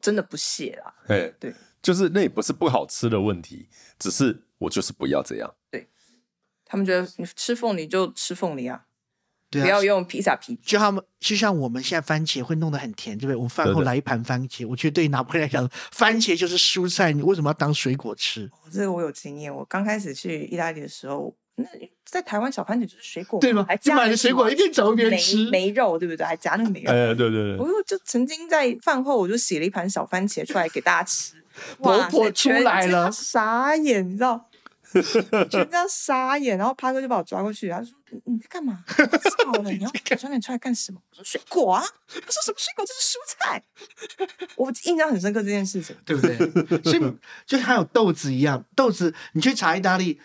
[0.00, 0.94] 真的不屑啦。
[1.08, 5.54] 哎，对，就是那也不是不好吃的问题，只是我就是不要这样。
[5.70, 5.88] 对，
[6.64, 8.86] 他们觉得你吃凤梨就吃凤梨啊，
[9.50, 10.54] 对啊，不要用披萨皮。
[10.62, 13.36] 就他们就像我们现在番茄会弄得很甜，对不对？
[13.36, 18.48] 我们饭后来一盘番茄，对对，我觉得对于拿破仑来讲，番茄就是蔬菜，你为什么要当水果吃？
[18.52, 21.36] 哦，这个我有经验，我刚开始去意大利的时候。
[21.56, 21.64] 那
[22.04, 23.64] 在台湾小番茄就是水果，对吗？
[23.68, 26.24] 还加买的水果一边走一边吃，没肉，对不对？
[26.24, 26.90] 还夹那个梅肉。
[26.92, 27.56] 哎，对对对。
[27.56, 31.34] 我就曾经在饭后，我就洗了一盘小番茄出来给大家吃。
[31.78, 34.48] 婆婆出来了，傻眼，你知道？
[35.50, 37.92] 全家傻眼，然后趴哥就把我抓过去，他说
[38.26, 38.84] ：“你在干嘛？
[38.86, 39.70] 操了！
[39.72, 42.84] 你要小番茄出来干什么？”我说：“水果啊。”他说：“什么水果？
[42.84, 43.62] 这是蔬菜。
[44.56, 46.36] ”我印象很深刻这件事情，对不对？
[46.82, 50.20] 所以就像有豆子一样，豆子你去查意大利。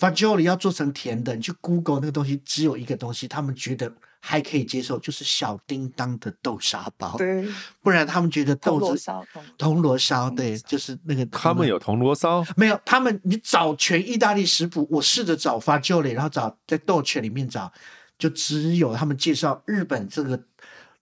[0.00, 7.18] Fagioli 要做成甜的，你去 Google 那个东西，只有一个东西，他们觉得还可以接受，就是小叮当的豆沙包。
[7.18, 7.46] 对，
[7.82, 9.10] 不然他们觉得豆子
[9.58, 11.26] 铜锣烧，对，就是那个。
[11.26, 12.42] 他们有铜锣烧？
[12.56, 17.70] 没有，他们你找全意大利食谱，我试着找 Fagioli，然后找在 Dolce 里面找，
[18.18, 20.42] 就只有他们介绍日本这个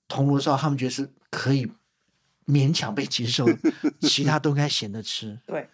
[0.09, 1.71] 铜锣烧，他们觉得是可以
[2.49, 3.47] 勉强被接受，
[4.01, 5.39] 其他都应该咸的吃。
[5.47, 5.71] 对，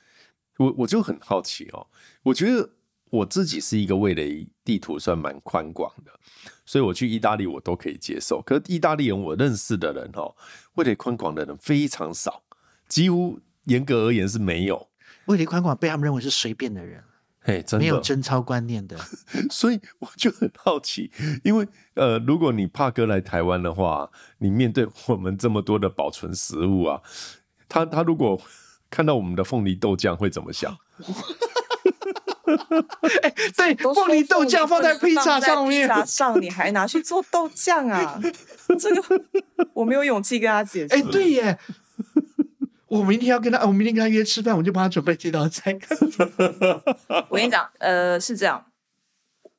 [0.58, 1.86] 我我就很好奇哦，
[2.24, 2.68] 我觉得。
[3.14, 6.10] 我自己是一个味蕾地图算蛮宽广的，
[6.66, 8.42] 所以我去意大利我都可以接受。
[8.42, 10.34] 可是意大利人我认识的人哦，
[10.74, 12.42] 味蕾宽广的人非常少，
[12.88, 14.88] 几乎严格而言是没有。
[15.26, 17.04] 味蕾宽广被他们认为是随便的人，
[17.40, 18.98] 嘿，真的没有贞操观念的。
[19.48, 21.12] 所以我就很好奇，
[21.44, 27.00] 因为呃，如果你帕哥来台湾的话，你面对我们这么多的保存食物啊，
[27.68, 28.40] 他他如果
[28.90, 30.76] 看到我们的凤梨豆酱会怎么想？
[33.22, 38.20] 哎、欸，对，凤梨豆酱放在披萨上面，披萨上你还拿去做豆酱啊？
[38.78, 39.02] 这个
[39.72, 40.94] 我没有勇气跟他解释。
[40.94, 41.58] 哎、欸，对耶，
[42.86, 45.76] 我明天要跟他，我明天跟他约吃饭，我就帮他准备这道菜。
[47.28, 48.64] 我跟你讲，呃，是这样，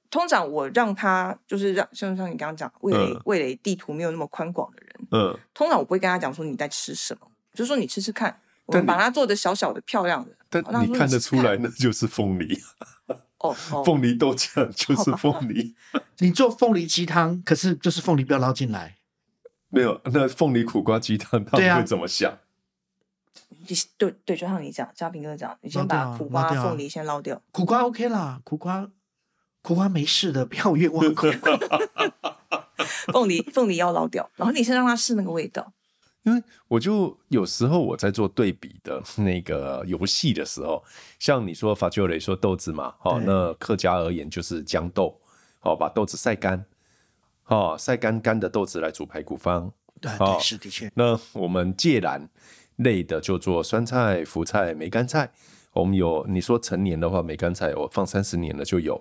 [0.10, 8.40] 通常我让他就是让，像像你刚刚讲，味蕾味蕾地图没有那么宽广的人，嗯，通常我不会跟他讲说你在吃什么，就是说你吃吃看。
[8.66, 12.60] 我们把它做的小小的、漂亮的，但你看得出来，那就是凤梨。
[13.40, 13.54] 哦，
[13.86, 15.76] 凤梨豆酱就是凤梨。
[16.20, 18.98] 你做凤梨鸡汤，可是就是凤梨不要捞进来。
[19.70, 22.38] 没有，那凤梨苦瓜鸡汤他们会怎么想？
[23.98, 27.42] 对对，就像你讲，嘉平哥讲，你先把苦瓜、凤梨先捞掉。
[27.52, 28.90] 苦瓜 OK 啦，苦瓜
[29.62, 31.60] 苦瓜没事的，不要冤枉苦瓜。
[33.12, 35.74] 凤梨凤梨要捞掉，然后你先让他试那个味道。
[36.26, 40.84] 因为我就有时候我在做对比的 那个游戏的时候，
[41.20, 45.20] 像你说法丘雷说豆子嘛，好，那客家而言就是豇豆，
[45.60, 46.66] 好，把豆子晒干，
[47.44, 50.92] 好，晒干干的豆子来煮排骨方，对，对，是的确。
[50.96, 52.28] 那我们芥蓝
[52.78, 55.32] 类的就做酸菜、福菜、梅干菜，
[55.74, 59.00] 我们有你说成年的话，梅干菜我放三十年了就有，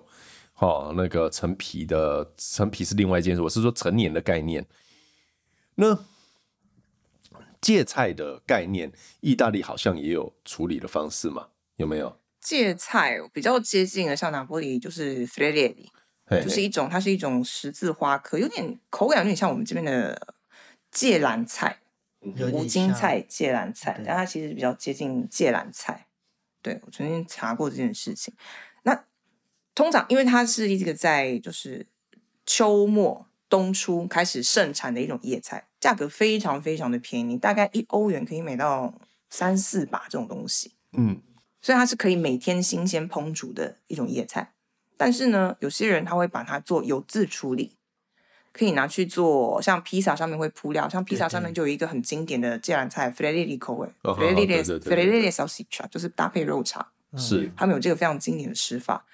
[0.53, 4.63] 好，那个陈皮的陈皮是另外一件事，我是说成年的概念，
[5.73, 5.97] 那。
[7.65, 11.47] 芥菜的概念，意大利好像也有处理的方式嘛？
[11.77, 12.19] 有没有？
[12.39, 15.87] 芥菜比较接近的，像拿坡里就是 friarielli
[16.43, 20.35] 就是一种，它是一种十字花科，有点口感有点像我们这边的
[20.91, 21.79] 芥蓝菜、
[22.21, 26.05] 无筋菜、芥蓝菜，但它其实比较接近芥蓝菜。
[26.61, 28.31] 对，我曾经查过这件事情。
[28.83, 29.05] 那
[29.73, 31.87] 通常因为它是一个在就是
[32.45, 38.91] 秋末冬初开始盛产的一种叶菜，价格非常非常的便宜，大概一欧元可以买到
[39.29, 40.71] 三四把这种东西。
[40.93, 41.21] 嗯。
[41.61, 44.53] 所以它是可以每天新鲜烹煮的一种野菜，
[44.97, 47.75] 但是呢，有些人他会把它做油渍处理，
[48.51, 56.83] 可以拿去做像披萨上面会铺料，像披萨上面就有一个很经典的芥蓝菜 friarielli 口味 friarielli salsiccia 就是搭配肉肠，
[57.15, 59.05] 是他们有这个非常经典的吃法。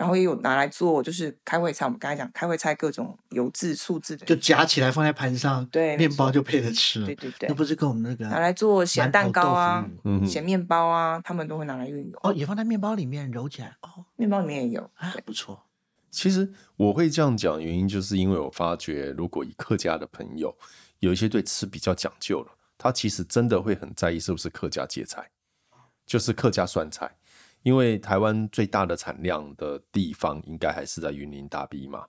[0.00, 1.84] 然后也有拿来做，就是开胃菜。
[1.84, 7.04] 我们刚才讲开胃菜，各种油渍、醋渍的，就夹起来放在盘上，对，面包就配着吃。
[7.04, 9.86] 对对对，那不是跟我们那个拿来做咸蛋糕啊、
[10.26, 12.18] 咸面包啊，他们都会拿来运用。
[12.22, 13.76] 哦，也放在面包里面揉起来。
[13.82, 15.64] 哦，面包里面也有，还，不错。
[16.10, 20.56] 其实我会这样讲，原因就是因为我发觉，如果以客家的朋友
[21.00, 25.28] 有一些对吃比较讲究了，他其实真的会很在意是不是客家芥菜，
[26.06, 27.18] 就是客家酸菜。
[27.62, 32.06] 因为台湾最大的产量的地方应该还是在云林大埤嘛，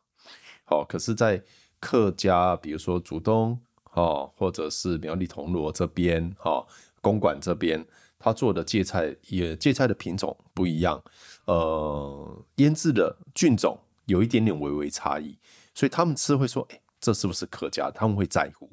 [0.63, 1.43] 好，可是，在
[1.79, 3.59] 客家，比如说竹东，
[3.91, 6.65] 哦，或者是苗栗铜锣这边，哈，
[7.01, 7.85] 公馆这边，
[8.17, 11.03] 他做的芥菜也芥菜的品种不一样，
[11.45, 15.37] 呃，腌制的菌种有一点点微微差异，
[15.73, 17.91] 所以他们吃会说，哎，这是不是客家？
[17.91, 18.69] 他们会在乎。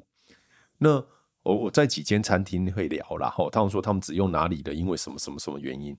[0.77, 1.03] 那
[1.43, 5.97] 我我在几间餐厅会聊，然后他们说他们只用哪里的，因为什么什么什么原因。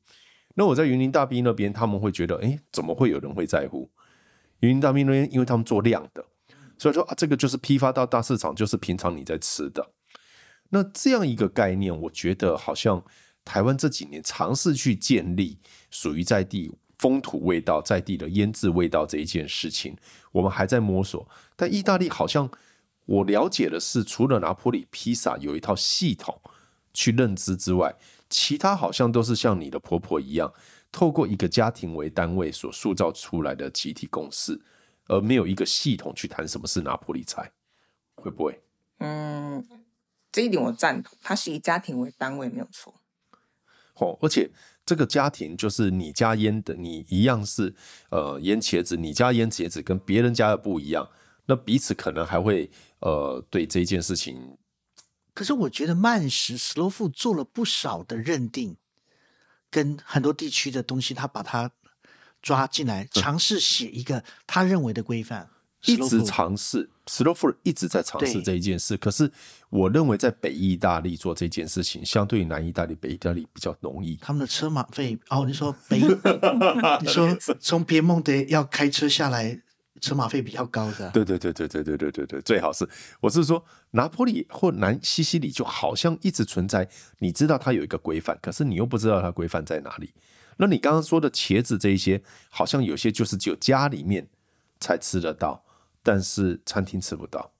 [0.55, 3.89] 那我在云林大埤那边，他们会觉得，哎，怎么会有人会在乎？
[4.61, 6.25] 云林大埤那边，因为他们做量的，
[6.77, 9.93] 所以说啊，这个就是批发到大市场，就是平常你在吃的。
[10.71, 13.05] 那这样一个概念，我觉得好像
[13.45, 15.59] 台湾这几年尝试去建立
[15.91, 19.97] 属于在地风土味道、在地的腌制味道这一件事情，
[20.33, 21.27] 我们还在摸索。
[21.55, 22.51] 但意大利好像
[23.07, 26.41] 我了解的是，除了拿坡里披萨有一套系统
[26.93, 27.95] 去认知之外。
[28.31, 30.53] 其他好像都是像你的婆婆一样，
[30.93, 34.59] 透过一个家庭为单位所塑造出来的集体共识，
[35.09, 37.51] 而没有一个系统去谈什么是拿破里菜，
[38.14, 38.62] 会不会？
[38.99, 39.66] 嗯，
[40.31, 42.95] 这一点我赞同，它是以家庭为单位没有错。
[43.95, 44.49] 哦，而且
[44.87, 47.75] 这个家庭就是你家腌的，你一样是
[48.11, 51.11] 呃腌茄子，你家腌茄子跟别人家的不一样，
[51.47, 54.57] 那彼此可能还会呃对这件事情。
[55.40, 58.76] 可是我觉得慢食 slow food 做了不少的认定，
[59.70, 61.70] 跟很多地区的东西，他把它
[62.42, 65.48] 抓进来，尝试写一个他认为的规范，
[65.87, 68.98] 一直尝试 slow food 一直在尝试这一件事。
[68.98, 69.33] 可是
[69.70, 74.16] 我认为在北意大利做这件事情，相对于南意大利、北意大利比较容易。
[74.16, 76.03] 他们的车马费哦，你说北，
[77.00, 79.62] 你说从别蒙德要开车下来。
[80.01, 82.89] 车马费比较高的，对对对对对对对对对，最好是
[83.21, 90.13] 我是说拿坡里或南西西里就好像一直存在，你知道它有一个规范，可是你又不知道它规范在哪里。
[90.57, 94.29] 那你刚刚说的茄子这一些，好像有些就是只有家里面
[94.79, 95.65] 才吃得到，
[96.03, 97.53] 但是餐厅吃不到，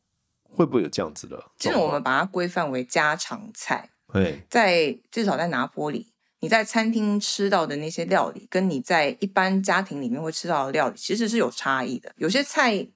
[0.43, 1.43] 会不会有这样子的？
[1.59, 6.10] 其实我们把它规范为家常菜，对，在至少在拿坡里。
[6.41, 12.13] 你在餐厅吃到的那些料理，跟你在一般家庭里面会吃到的料理，其实是有差异的。
[12.17, 12.89] 有些菜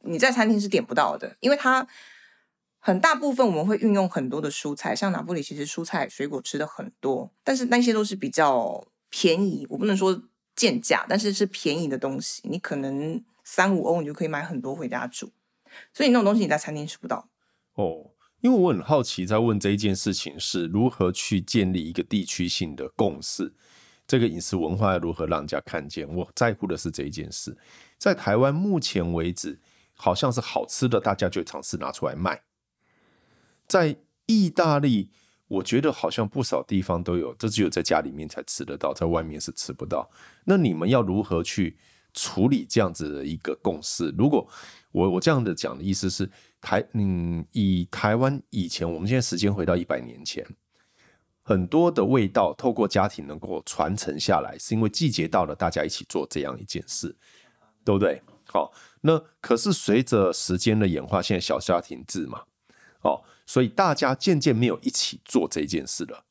[0.00, 1.86] 你在餐厅是点不到的，因为它
[2.78, 10.22] 很大部分我们会运用很多的蔬菜，像拿坡里其实蔬菜水果吃的很多，但是那些都是比较便宜，我不能说
[10.56, 15.30] 贱价，但是是便宜的东西，你可能三五欧你就可以买很多回家煮，
[15.92, 17.28] 所以那种东西你在餐厅吃不到。
[17.74, 18.10] 哦。
[18.44, 23.50] 因为我很好奇，在问这一件事情是如何去建立一个地区性的共识，
[24.06, 26.06] 这个饮食文化要如何让人家看见？
[26.14, 27.56] 我在乎的是这一件事。
[27.96, 29.58] 在台湾目前为止，
[29.94, 32.42] 好像是好吃的，大家就尝试拿出来卖。
[33.66, 35.08] 在意大利，
[35.48, 40.10] 我觉得好像不少地方都有，这只有在家里面才吃得到，在外面是吃不到。
[40.44, 41.78] 那你们要如何去
[42.12, 44.14] 处理这样子的一个共识？
[44.18, 44.46] 如果
[44.94, 46.30] 我我这样的讲的意思是。
[46.66, 50.42] 台嗯，以台湾以前，我们现在时间回到一百年前，
[51.42, 57.14] 很多的味道透过家庭能够传承下来，是因为季节到了，大家一起做这样一件事，
[57.84, 58.22] 对不对？
[58.46, 62.44] 好，那可是随着时间的演化，现在小家庭制嘛，
[63.02, 66.24] 哦，所以大家渐渐没有一起做这件事了。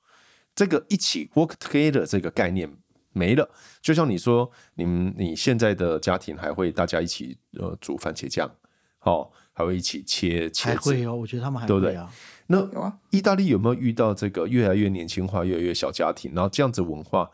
[0.56, 2.76] 这个一起 work together 这个概念
[3.14, 3.50] 没了。
[3.82, 8.54] 就像你说，你们你现在的家庭还会大家一起呃煮番茄酱，
[9.00, 9.32] 好。
[9.56, 10.70] 还会一起切茄子。
[10.70, 12.10] 还会哦，我觉得他们还会啊。
[12.48, 12.82] 对不对？
[12.82, 17.30] 那意大利有没有遇到这个越来越年轻化、越来越小家庭，然后这样子文化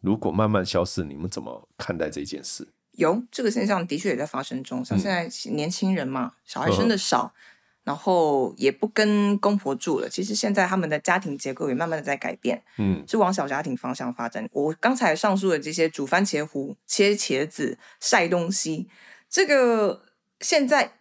[0.00, 2.66] 如果慢慢消失，你们怎么看待这件事？
[2.94, 7.32] 有这个现象的确也在发生中，像现在年轻人嘛，嗯、小孩生的少。
[7.84, 10.08] 嗯然后也不跟公婆住了。
[10.08, 14.48] 其实现在他们的家庭结构也慢慢的在改变，嗯，是往小家庭方向发展。
[14.52, 18.88] 我刚才上述的这些煮番茄糊、切茄子、晒东西，
[19.28, 20.02] 这个
[20.40, 20.92] 现在。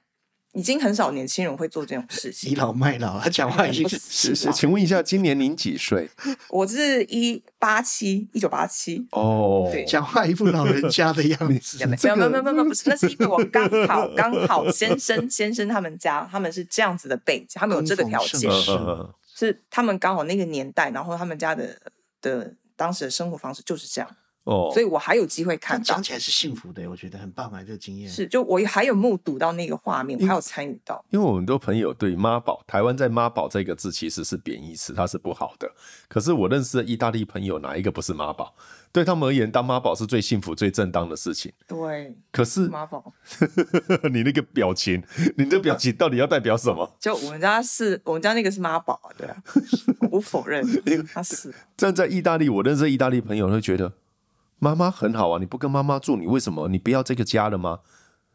[0.54, 4.52] 已经很少年轻人会做这种事情， 倚老卖老，他讲话已经是是。
[4.52, 6.10] 请问一下，今年您几岁？
[6.50, 9.08] 我是一八七，一九八七。
[9.12, 11.78] 哦，对，讲话一副老人家的样子。
[11.88, 18.52] 没有没有没有没有，不是，那是因为我刚好刚好先生 先生他们家他们是这样子的背景，他们有这个条件，
[19.34, 21.78] 是他们刚好那个年代，然后他们家的
[22.22, 24.10] 的当时的生活方式就是这样。
[24.44, 31.04] 哦，所以我还有机会看到，讲起来是幸福的，我觉得很棒啊，这个经验是，就我还有目睹到那个画面，我还有参与到。
[31.10, 35.72] 因为我们很多朋友对妈宝，台湾在妈宝这个字其实是贬义词，它是不好的。
[36.08, 38.56] 可是我认识的意大利朋友，哪一个不是妈宝？
[38.92, 41.54] 对他们而言，当妈宝是最幸福、最正当的事情。
[41.66, 43.14] 对，可是妈宝，
[44.12, 45.02] 你那个表情，
[45.38, 46.98] 你的表情到底要代表什么？
[47.00, 49.38] 就我们家是我们家那个是妈宝啊，对啊，
[50.02, 50.66] 我不否认，
[51.14, 53.94] 他是站在意大利，我认识意大利朋友会觉得。
[54.64, 56.68] 妈妈很好啊，你不跟妈妈住，你为什么？
[56.68, 57.80] 你不要这个家了吗？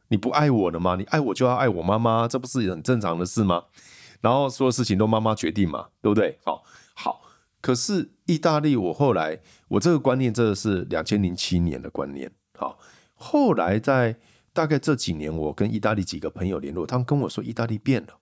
[0.08, 0.96] 你不爱我了吗？
[0.96, 3.66] 你爱我就要爱我妈妈，这不是很正常的事吗？
[4.20, 6.40] 然后所有事情都妈妈决定嘛，对不对？
[6.44, 7.22] 好，好。
[7.60, 12.32] 可是意大利，我后来我这个观念真的是两千零七年的观念。
[12.58, 12.76] 好，
[13.14, 14.16] 后来在
[14.52, 18.18] 大概这几年，我跟意大利几个朋友联络，他们跟我说，意大利变了，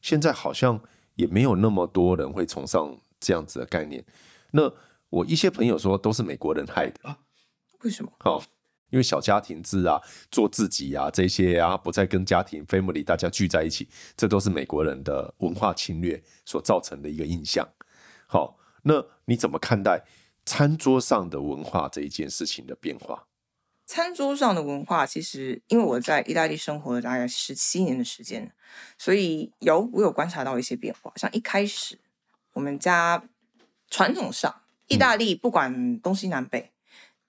[0.00, 0.80] 现在好像
[1.16, 4.02] 也没有那么多人会崇尚这样子的概念。
[4.52, 4.72] 那
[5.10, 7.18] 我一些朋友说都是美国人害的啊？
[7.82, 8.12] 为什么？
[8.24, 8.42] 哦，
[8.90, 17.66] 因为小家庭制啊，做自己啊，这些啊，不再跟家庭 family 大家聚在一起，这都是美国人的文化侵略所造成的一个印象。
[18.26, 20.04] 好，那你怎么看待
[20.44, 23.28] 餐桌上的文化这一件事情的变化？
[23.86, 28.52] 餐桌上的文化，其实因为我在意大利生活了大概十七年的时间，
[28.98, 31.12] 所以有我有观察到一些变化。
[31.16, 31.98] 像一开始
[32.52, 33.24] 我们家
[33.88, 34.62] 传统上。
[34.88, 36.72] 意大利不管东西南北，嗯、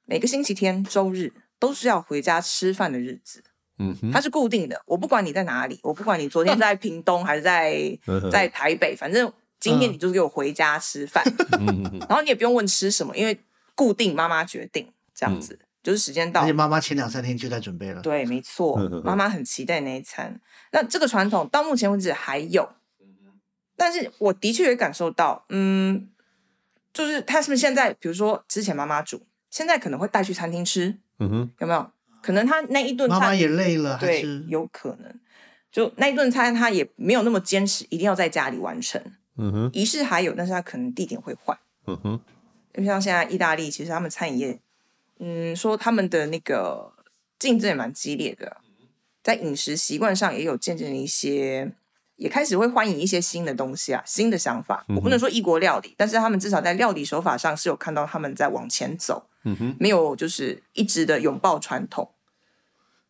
[0.06, 3.44] 每个星期天、周日都是要回家吃饭的日子。
[3.78, 4.82] 嗯哼，它是固定的。
[4.86, 7.98] 我不管你在哪里，我不管你昨天在屏东还是在
[8.32, 11.24] 在台北，反正今天你就是给我回家吃饭。
[11.60, 13.40] 嗯、然后你也不用问吃什么，因为
[13.76, 16.42] 固定妈妈决定这样子，嗯、就是时间到。
[16.42, 18.02] 而且妈妈前两三天就在准备了。
[18.02, 20.42] 对，没错，妈妈很期待那一餐。
[20.72, 22.70] 那这个传统到目前为止还有，
[23.78, 26.10] 但是我的确也感受到，嗯。
[27.00, 31.92] 就是他是不是现在，比如说之前妈妈煮，现在可能会带去餐厅吃，嗯哼，有没有？
[32.22, 35.20] 可能他那一顿餐妈妈也累了，对，有可能。
[35.72, 39.02] 就那一顿餐，他也没有那么坚持，一定要在家里完成。
[39.38, 41.58] 嗯哼，仪式还有，但是他可能地点会换。
[41.86, 42.20] 嗯哼，
[42.74, 44.60] 就像现在意大利，其实他们餐饮业，
[45.20, 46.92] 嗯，说他们的那个
[47.40, 48.58] 竞争也蛮激烈的，
[49.24, 51.72] 在饮食习惯上也有渐渐的一些。
[52.20, 54.86] 也开始会欢迎一些新的东西啊，新的想法。
[54.90, 59.30] 我不能说异国料理，嗯、但是他们至少在料理手法上是有看到他们在往前走。
[59.46, 62.12] 嗯哼，没有就是一直的拥抱传统，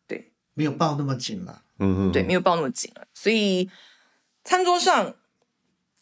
[0.06, 1.64] 对，没有抱那么紧了。
[1.80, 3.08] 嗯哼，对，没有抱那么紧了。
[3.12, 3.68] 所以
[4.44, 5.16] 餐桌上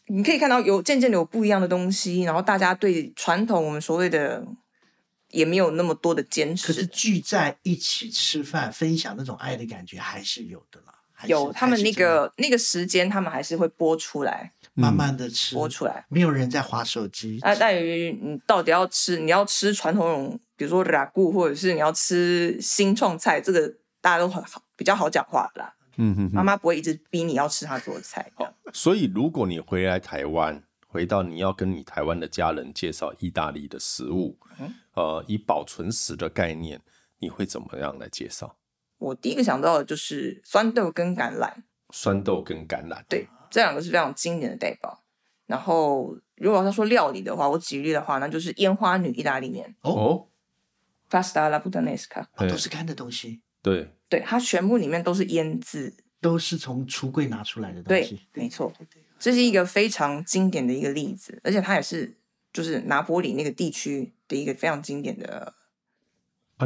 [0.08, 4.46] 你可以看到有渐渐的有不一样的东西，然后大家对传统我们所谓的
[5.30, 6.66] 也没有那么多的坚持。
[6.66, 10.87] 可是聚在一起吃饭，分享那种爱的感觉还是有的啦。
[11.26, 17.38] 有他们那个那个时间，他们还是会播出来，慢慢的吃播出来，没有人在划手机。
[17.42, 23.68] 啊，在于你到底要吃，你要吃传统那种，比如说拉古，或者是你要吃新创菜，这个
[24.00, 25.74] 大家都很好，比较好讲话啦。
[25.96, 28.30] 嗯哼，妈妈不会一直逼你要吃她做的菜。
[28.36, 36.80] 好，所以如果你回来台湾，回到你要跟你台湾的家人介绍意大利的食物，嗯、呃，以保存食的概念，
[37.18, 38.56] 你会怎么样来介绍？
[38.98, 41.52] 我第一个想到的就是酸豆跟橄榄，
[41.90, 45.02] 酸豆跟橄榄，对，这两个是非常经典的代表。
[45.46, 50.26] 然后，如果要说料理的话，我举例的话，那就是烟花女意大利面哦
[51.08, 53.40] ，pasta alla puttanesca，都是干的东西。
[53.62, 58.20] 对，对，它全部里面都是腌制，都是从橱柜拿出来的东西。
[58.32, 58.72] 对，没错，
[59.18, 62.18] 这是一个非常经典的一个例子，而且它也是
[62.52, 65.54] 就是拿坡里那个地区的一个非常经典的。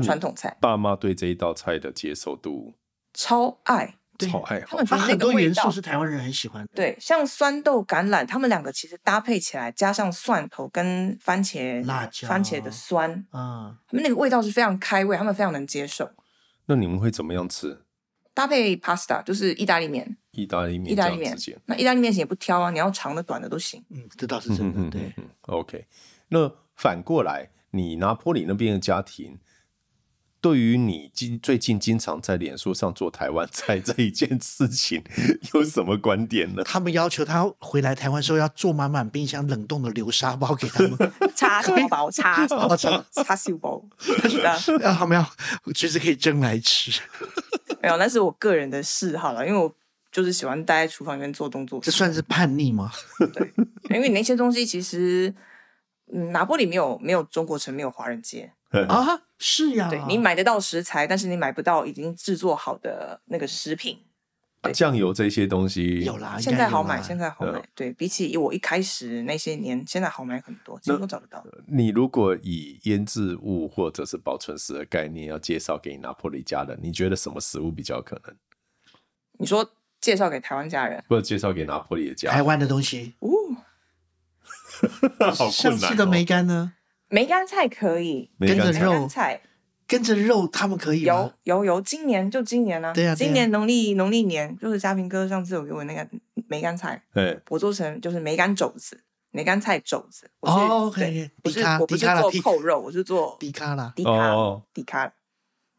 [0.00, 2.74] 传统菜，爸妈对这一道菜的接受度
[3.12, 4.60] 超爱，超爱。
[4.60, 6.70] 他们觉得很多元素是台湾人很喜欢的。
[6.74, 16.08] 对，像酸豆橄榄，他们两个其实搭配起来，加上蒜头跟番茄、辣椒、番茄的酸，啊，他们那个味道是非常开胃，他们非常能接受。
[16.66, 17.82] 那你们会怎么样吃？
[18.32, 21.36] 搭配 pasta 就是意大利面，意大利面，意大利面。
[21.66, 23.84] 那意大利面型也不挑啊，你要长的、短的都行。
[23.90, 24.90] 嗯，这倒是真的。
[24.90, 25.12] 对
[25.42, 25.86] ，OK。
[26.28, 29.38] 那反过来，你拿坡里那边的家庭。
[30.42, 35.02] 对于你今最近经常在脸书上做台湾菜 这一件事情，
[35.54, 36.64] 有什么观点呢？
[36.64, 43.80] 他们要求他回来台湾时候要做满满冰箱冷冻的流沙包给他们， 叉烧 包、叉烧叉叉烧包，
[44.82, 45.24] 要他们要
[45.76, 47.00] 随时可以蒸来吃。
[47.80, 49.72] 没有，那是我个人的嗜好了，因为我
[50.10, 51.78] 就是喜欢待在厨房里面做动作。
[51.80, 52.90] 这算是叛逆吗？
[53.32, 53.52] 对，
[53.94, 55.32] 因为那些东西其实，
[56.12, 58.52] 嗯，拿破里没有没有中国城，没有华人街。
[58.88, 63.98] 啊，是呀，对，你买得到食材，但是你买不到已经制作好的那个食品。
[64.72, 67.60] 酱油这些东西有啦，现在好买，现在好买。
[67.74, 71.44] 对，比起我一开始那些年，现在好买很多，几乎都找得到。
[71.66, 78.36] 你如果以腌制物或者是保存食的概念要介绍给拿破里家人，你觉得什么食物比较可能？
[79.38, 79.68] 你说
[80.00, 82.36] 介绍给台湾家人，或者介绍给拿破里的家人？
[82.36, 83.28] 台湾的东西，哦，
[85.34, 85.52] 好困难。
[85.52, 86.74] 上次的梅干呢？
[87.12, 88.30] 梅干菜可以。
[88.40, 89.06] 跟着肉。
[89.06, 89.40] 菜，
[89.86, 92.94] 跟着肉他们可以有有有，今年就今年呢、啊？
[92.94, 96.06] 对啊，今年农历农历年就是嘉平哥上次有给我那个
[96.48, 98.98] 梅干菜，对，我做成就是梅干肘子，
[99.30, 100.30] 梅干菜肘子。
[100.40, 104.34] 哦，可以，不是我不是做扣肉，我是做迪卡啦，迪卡
[104.72, 105.12] 迪卡。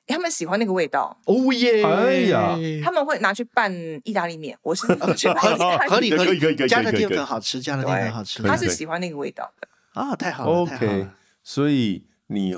[0.06, 1.82] 他们喜欢那个味道，哦耶！
[1.84, 3.74] 哎呀，他们会拿去拌
[4.04, 4.86] 意大利面，我是
[5.18, 9.68] 去合理合理，加的淀粉好吃，加的淀粉好吃，他是喜欢那个味道的。
[9.94, 11.08] 啊，太好了，OK。
[11.44, 12.58] 所以你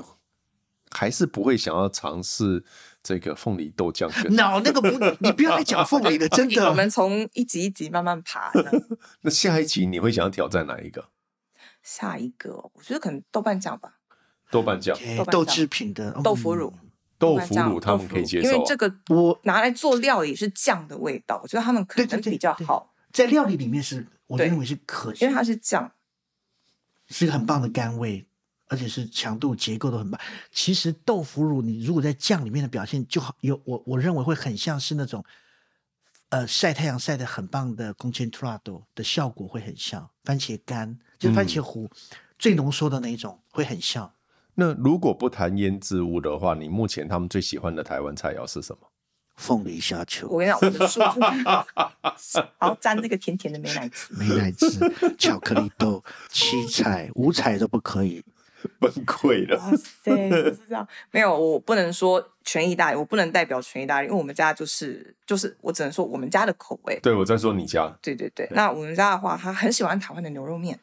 [0.90, 2.64] 还是不会想要尝试
[3.02, 4.88] 这个凤梨豆浆羹？No，那个不，
[5.20, 6.68] 你不要再讲凤梨了， 真的。
[6.70, 8.50] 我们从一集一集慢慢爬。
[9.22, 11.08] 那下一集你会想要挑战哪一个？
[11.82, 13.98] 下一个，我觉得可能豆瓣酱吧。
[14.50, 14.96] 豆瓣酱，
[15.30, 16.72] 豆制品的豆腐乳，
[17.18, 22.94] 豆腐乳他们可以接受，因为这个我拿来做料理是酱的味道，我觉得他们可能比较好。
[23.12, 25.92] 在料理里面是，我认为是可因为它是酱，
[27.08, 28.28] 是个很棒的甘味。
[28.68, 30.20] 而且是强度结构都很棒。
[30.50, 35.24] 其实豆腐乳，你如果在酱里面的表现，就好有我我认为会很像是那种，
[36.30, 41.90] 呃，晒太阳晒的很棒的 concentrado 的效果会很像番茄干，就是番茄糊、嗯、
[42.38, 44.12] 最浓缩的那一种会很像。
[44.54, 48.88] 那如果不谈腌制物的话，你目前他们最喜欢的台湾菜肴是什么？
[49.36, 50.26] 凤梨虾球。
[50.28, 58.24] 我跟你讲，我的叔叔，然后沾那个甜甜的美奶滋， 美奶滋、巧克力豆、七彩、五彩都不可以。
[58.80, 59.58] 崩溃了！
[59.58, 60.86] 哇塞，是这样。
[61.10, 66.98] 没有，我不能说全意大利，我不能代表全意大利，因为我们家就是就是，我只能说我们家的口味。
[67.02, 67.92] 对，我在说你家。
[68.02, 70.78] 对对对，那我们家的话，他很喜欢台湾的牛肉面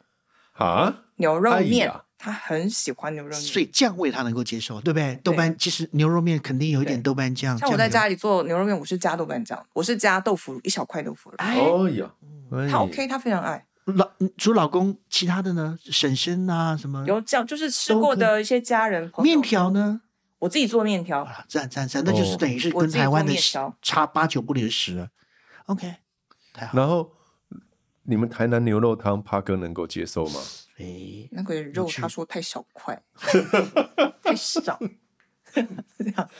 [0.54, 5.18] 啊，牛肉面，他很喜欢牛肉面，所以酱味他能够接受，对不对？
[5.22, 7.56] 豆瓣其实牛肉面肯定有一点豆瓣酱。
[7.58, 11.36] 像我在家里做牛肉面，我是加豆瓣酱，我是加豆腐乳，一小块豆腐乳。
[11.38, 12.10] 哦呀，
[12.70, 13.64] 他 OK，他非常爱。
[13.84, 15.78] 老除老公，其他的呢？
[15.82, 17.04] 婶婶啊，什么？
[17.06, 19.34] 有这样，就是吃过的一些家人朋友。
[19.34, 20.00] 面条呢？
[20.38, 21.26] 我自己做面条。
[21.48, 23.34] 赞赞赞，那就是等于是跟台湾的
[23.82, 25.08] 差八九不离十。
[25.66, 25.96] OK，
[26.52, 26.76] 太好。
[26.76, 27.12] 然后
[28.04, 30.40] 你们台南牛肉汤，帕哥能够接受吗？
[30.78, 33.02] 诶，那个肉他说太小块，
[34.22, 34.78] 太少。
[35.52, 35.60] 这
[36.16, 36.30] 样。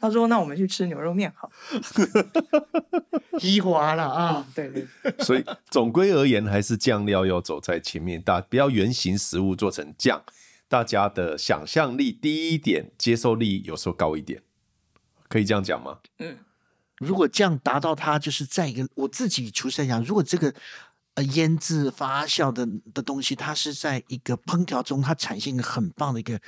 [0.00, 1.50] 他说：“那我们去吃牛肉面好。”
[3.38, 4.46] 提滑了啊！
[4.54, 4.86] 对对。
[5.24, 10.24] 所以总归而言，还是酱料要走在前面，大不要原型食物做成酱，
[10.68, 14.42] 大家的想象力低一点，接受力有时候高一点，
[15.28, 15.98] 可以这样讲吗？
[16.18, 16.38] 嗯。
[16.98, 20.52] 如果这样达到它，就是在一个我自己厨师来讲，如果这个
[21.14, 26.40] 呃腌制发酵的的东西，它是在一个烹调中，它产生一个很棒的一个。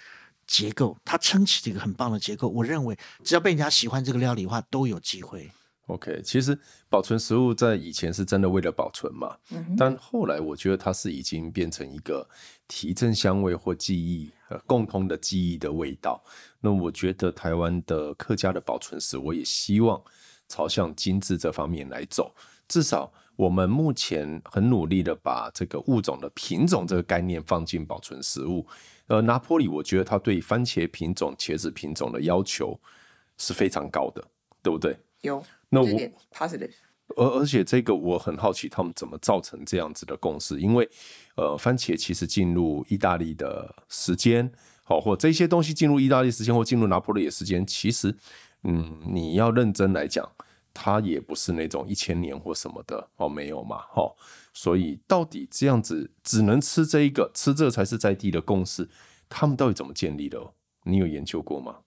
[0.47, 2.49] 结构，它撑起这个很棒的结构。
[2.49, 5.51] 我认为，只要被人家喜欢这个料理的话，都有机会。
[5.89, 12.27] OK，其实保存食物在以前是真的为了保存嘛，嗯、但后来我觉得它是已经变成一个
[12.67, 16.25] 提振香味或记忆呃共通的记忆的味道。
[16.61, 20.03] 那我觉得台湾的客家的保存食，我也希望
[20.49, 22.35] 朝向精致这方面来走。
[22.67, 28.67] 至少我们目前很努力的把这个物种的品种这个概念放进保存食物。
[29.07, 32.81] 呃，拿坡里，我觉得他对番茄品种、茄子品种的要求
[33.37, 34.25] 是非常高的，
[34.63, 34.97] 对不对？
[35.21, 35.45] 有。
[35.69, 35.87] 那我
[36.33, 36.71] positive。
[37.17, 40.59] 而而且这个我很好奇，他们怎么造成这样子的共识？
[40.59, 40.89] 因为
[41.37, 44.51] 呃，番茄其实进入意大利的时间，
[44.83, 48.17] 好，或这些东西进入意大利时间或进入拿坡里的时间，其实
[48.63, 50.27] 嗯，你要认真来讲，
[50.75, 54.14] 它也不是那种一千年或什么的哦，没有嘛，哦。
[54.53, 58.89] 所以，到底这样子只能吃这一个，吃这才是在地的共识，
[59.29, 60.53] 他们到底怎么建立的？
[60.83, 61.79] 你有研究过吗？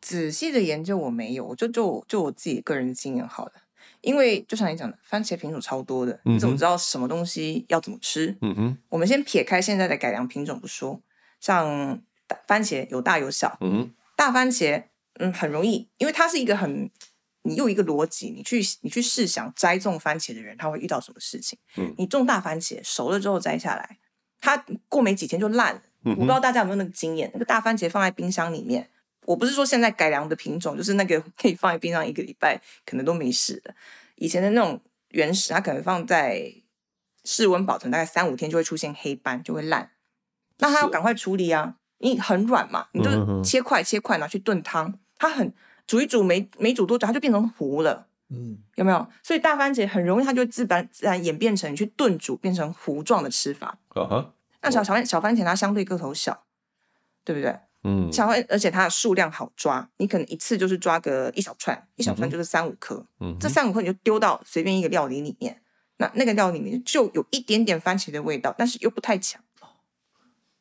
[0.00, 3.52] 仔细的研究我没有，就就就我自己个人的经验好了。
[4.00, 8.36] 因为就像你讲的，番茄品种超多的，你怎么知道什么东西要怎么吃？
[8.42, 11.00] 嗯哼，我们先撇开现在的改良品种不说，
[11.40, 12.02] 像
[12.46, 16.90] 番茄有大有小，嗯哼，大番茄嗯很容易，因为它是一个很
[17.44, 21.58] 你用一个逻辑，你去你去试想栽种番茄的人他会遇到什么事情？
[21.76, 23.98] 嗯，你种大番茄熟了之后摘下来，
[24.40, 25.82] 它过没几天就烂了。
[26.04, 28.90] 我不知道大家有没有那个经验，那个大番茄放在冰箱里面。
[29.26, 33.74] 我不是说现在改良的品种，就是那个 可以放在冰箱一个礼拜，可能都没事的。
[34.16, 34.80] 以前的那种
[35.10, 36.52] 原始，它可能放在
[37.24, 39.92] 室温保存大概三五天就会出现黑斑，就会烂。
[40.58, 41.76] 那它要赶快处理啊！
[41.98, 45.54] 你很软嘛，你就切块切块拿去炖汤，它很
[45.86, 48.06] 煮一煮没没煮多久，它就变成糊了。
[48.30, 49.06] 嗯，有没有？
[49.22, 53.78] 所以大番茄很容易它就自然自然演变成你去炖煮变成糊状的吃法。
[53.88, 54.32] 啊哈
[54.62, 56.44] 那小小番小番茄它相对个头小，
[57.22, 57.54] 对不对？
[57.82, 65.60] 嗯，小番，而且它的数量好抓，你可能一次就是抓个一小串，一小串就是三五颗，嗯，这三五颗你就丢到随便一个料理里面，
[65.98, 69.38] 那那个料理里面就有一点点番茄的味道，但是又不太强，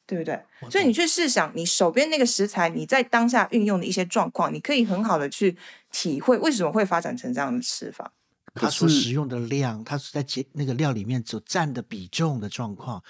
[0.06, 0.40] 对不对？
[0.70, 5.58] 所以你去试想，你手边那个食材，你在当下运用的一些状况，你可以很好的去
[5.92, 8.12] 体会为什么会发展成这样的吃法。
[8.54, 13.04] 它所使用的量，它是在那个料里面所占的比重的状况，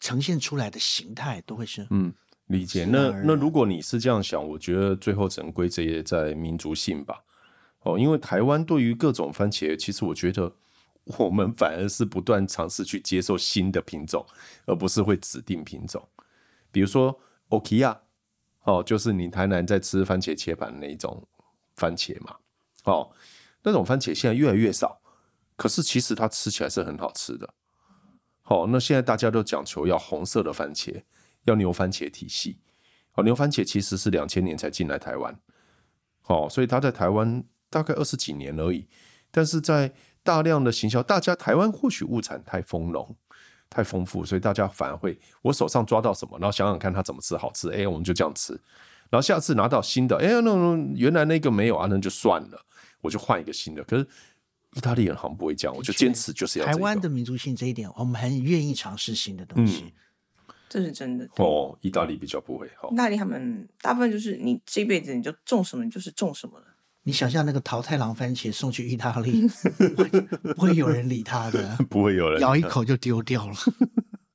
[0.00, 2.12] 呈现出来的形态都会是嗯。
[2.48, 7.24] 理解，那那如果你是这样想，我觉得最后只能归结在民族性吧。
[7.80, 10.52] 哦，因为台湾对于各种番茄，其实我觉得
[11.18, 14.24] 我们反而是不断尝试去接受新的品种，
[14.64, 16.08] 而不是会指定品种。
[16.76, 17.18] 比如说
[17.48, 17.96] Okia，
[18.64, 21.26] 哦，就是你台南在吃番茄切盘的那一种
[21.74, 22.36] 番茄嘛。
[22.84, 23.10] 哦，
[23.62, 25.00] 那种番茄现在越来越少，
[25.56, 27.54] 可是其实它吃起来是很好吃的。
[28.42, 31.02] 好，那现在大家都讲求要红色的番茄。
[31.44, 32.58] 要牛番茄体系，
[33.14, 35.40] 哦，牛番茄其实是两千年才进来台湾，
[36.26, 38.86] 哦，所以它在台湾大概二十几年而已，
[39.30, 43.16] 但是在大量的行销，大家台湾或许物产太丰隆、
[43.68, 48.52] 太丰富，所以大家反而会，我手上抓到什么，然后想想看它怎么吃好吃，哎，我们就这样吃，
[49.10, 52.60] 然后下次拿到新的，哎，那那原来那个没有啊，那就算了，
[53.00, 53.82] 我就换一个新的。
[53.84, 54.06] 可是
[54.74, 59.84] 意大利人好像不会这样，我就坚持就是要、这个、台湾的民族性这一点，我们很愿意尝试新的东西。
[59.86, 59.92] 嗯
[60.68, 62.66] 这是真的哦，意大利比较不会。
[62.90, 66.66] 意大利他们大部分就是你这辈子你就种什么，你就是种什么了。
[67.06, 69.48] 你想象那个桃太郎番茄送去意大利，
[70.56, 73.54] 不会有人理他的， 不会有人咬一口就丢掉了。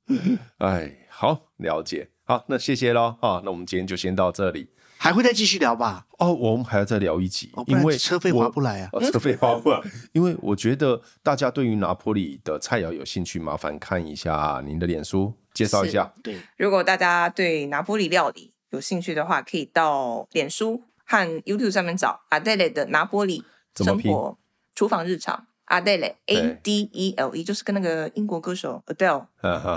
[0.59, 3.17] 哎，好，了解，好，那谢谢喽。
[3.19, 4.69] 啊，那我们今天就先到这里。
[4.97, 6.05] 还会再继续聊吧？
[6.19, 8.89] 哦，我们还要再聊一集，哦、因为车费划不来啊。
[9.11, 9.81] 车费划不来，
[10.13, 16.13] 因为我觉得大家对于拿坡里的菜肴有兴趣，麻烦看一下您的脸书，介绍一下。
[16.23, 23.43] 对，如果大家对拿坡里料理有兴趣的话，可以到脸书和 YouTube 上面找 Adele 的拿玻璃
[23.75, 24.37] 生活
[24.73, 25.47] 厨房日常。
[25.67, 29.25] Adele A D E L E 就是跟那个英国歌手 Adele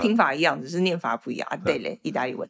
[0.01, 1.47] 拼法一样，只是念法不一样。
[1.51, 2.49] Adele 意大利文。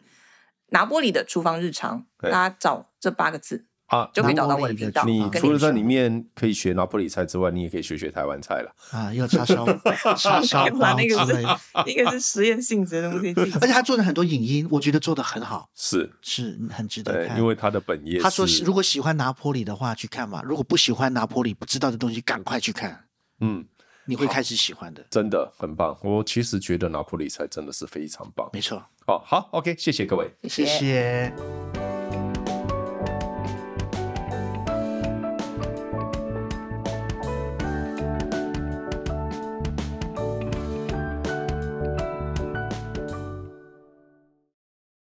[0.70, 5.04] 拿玻璃的厨房日常，大家找这八个字啊，就可以找到我的频道。
[5.06, 9.66] 你除了在里面可以学拿坡里菜之外，你也可以学学台湾菜了啊，有叉烧、
[10.18, 11.60] 叉烧包之类的。
[11.86, 17.38] 一个是实验性质的东西，而且他做了很多影音，我觉得做的很好，是是很值得看。
[17.38, 23.06] 因为他的本业，他说如果喜欢拿坡里的话，去看嘛；如果不喜欢拿坡里，不知道的东西，赶快去看。
[23.40, 23.66] 嗯。
[24.08, 25.98] 你会开始喜欢的，真的很棒。
[26.04, 28.78] 我其实觉得拿坡里菜真的是非常棒，没错。
[29.08, 30.66] 哦，好，OK，谢谢各位，谢谢。
[30.66, 31.85] 谢谢。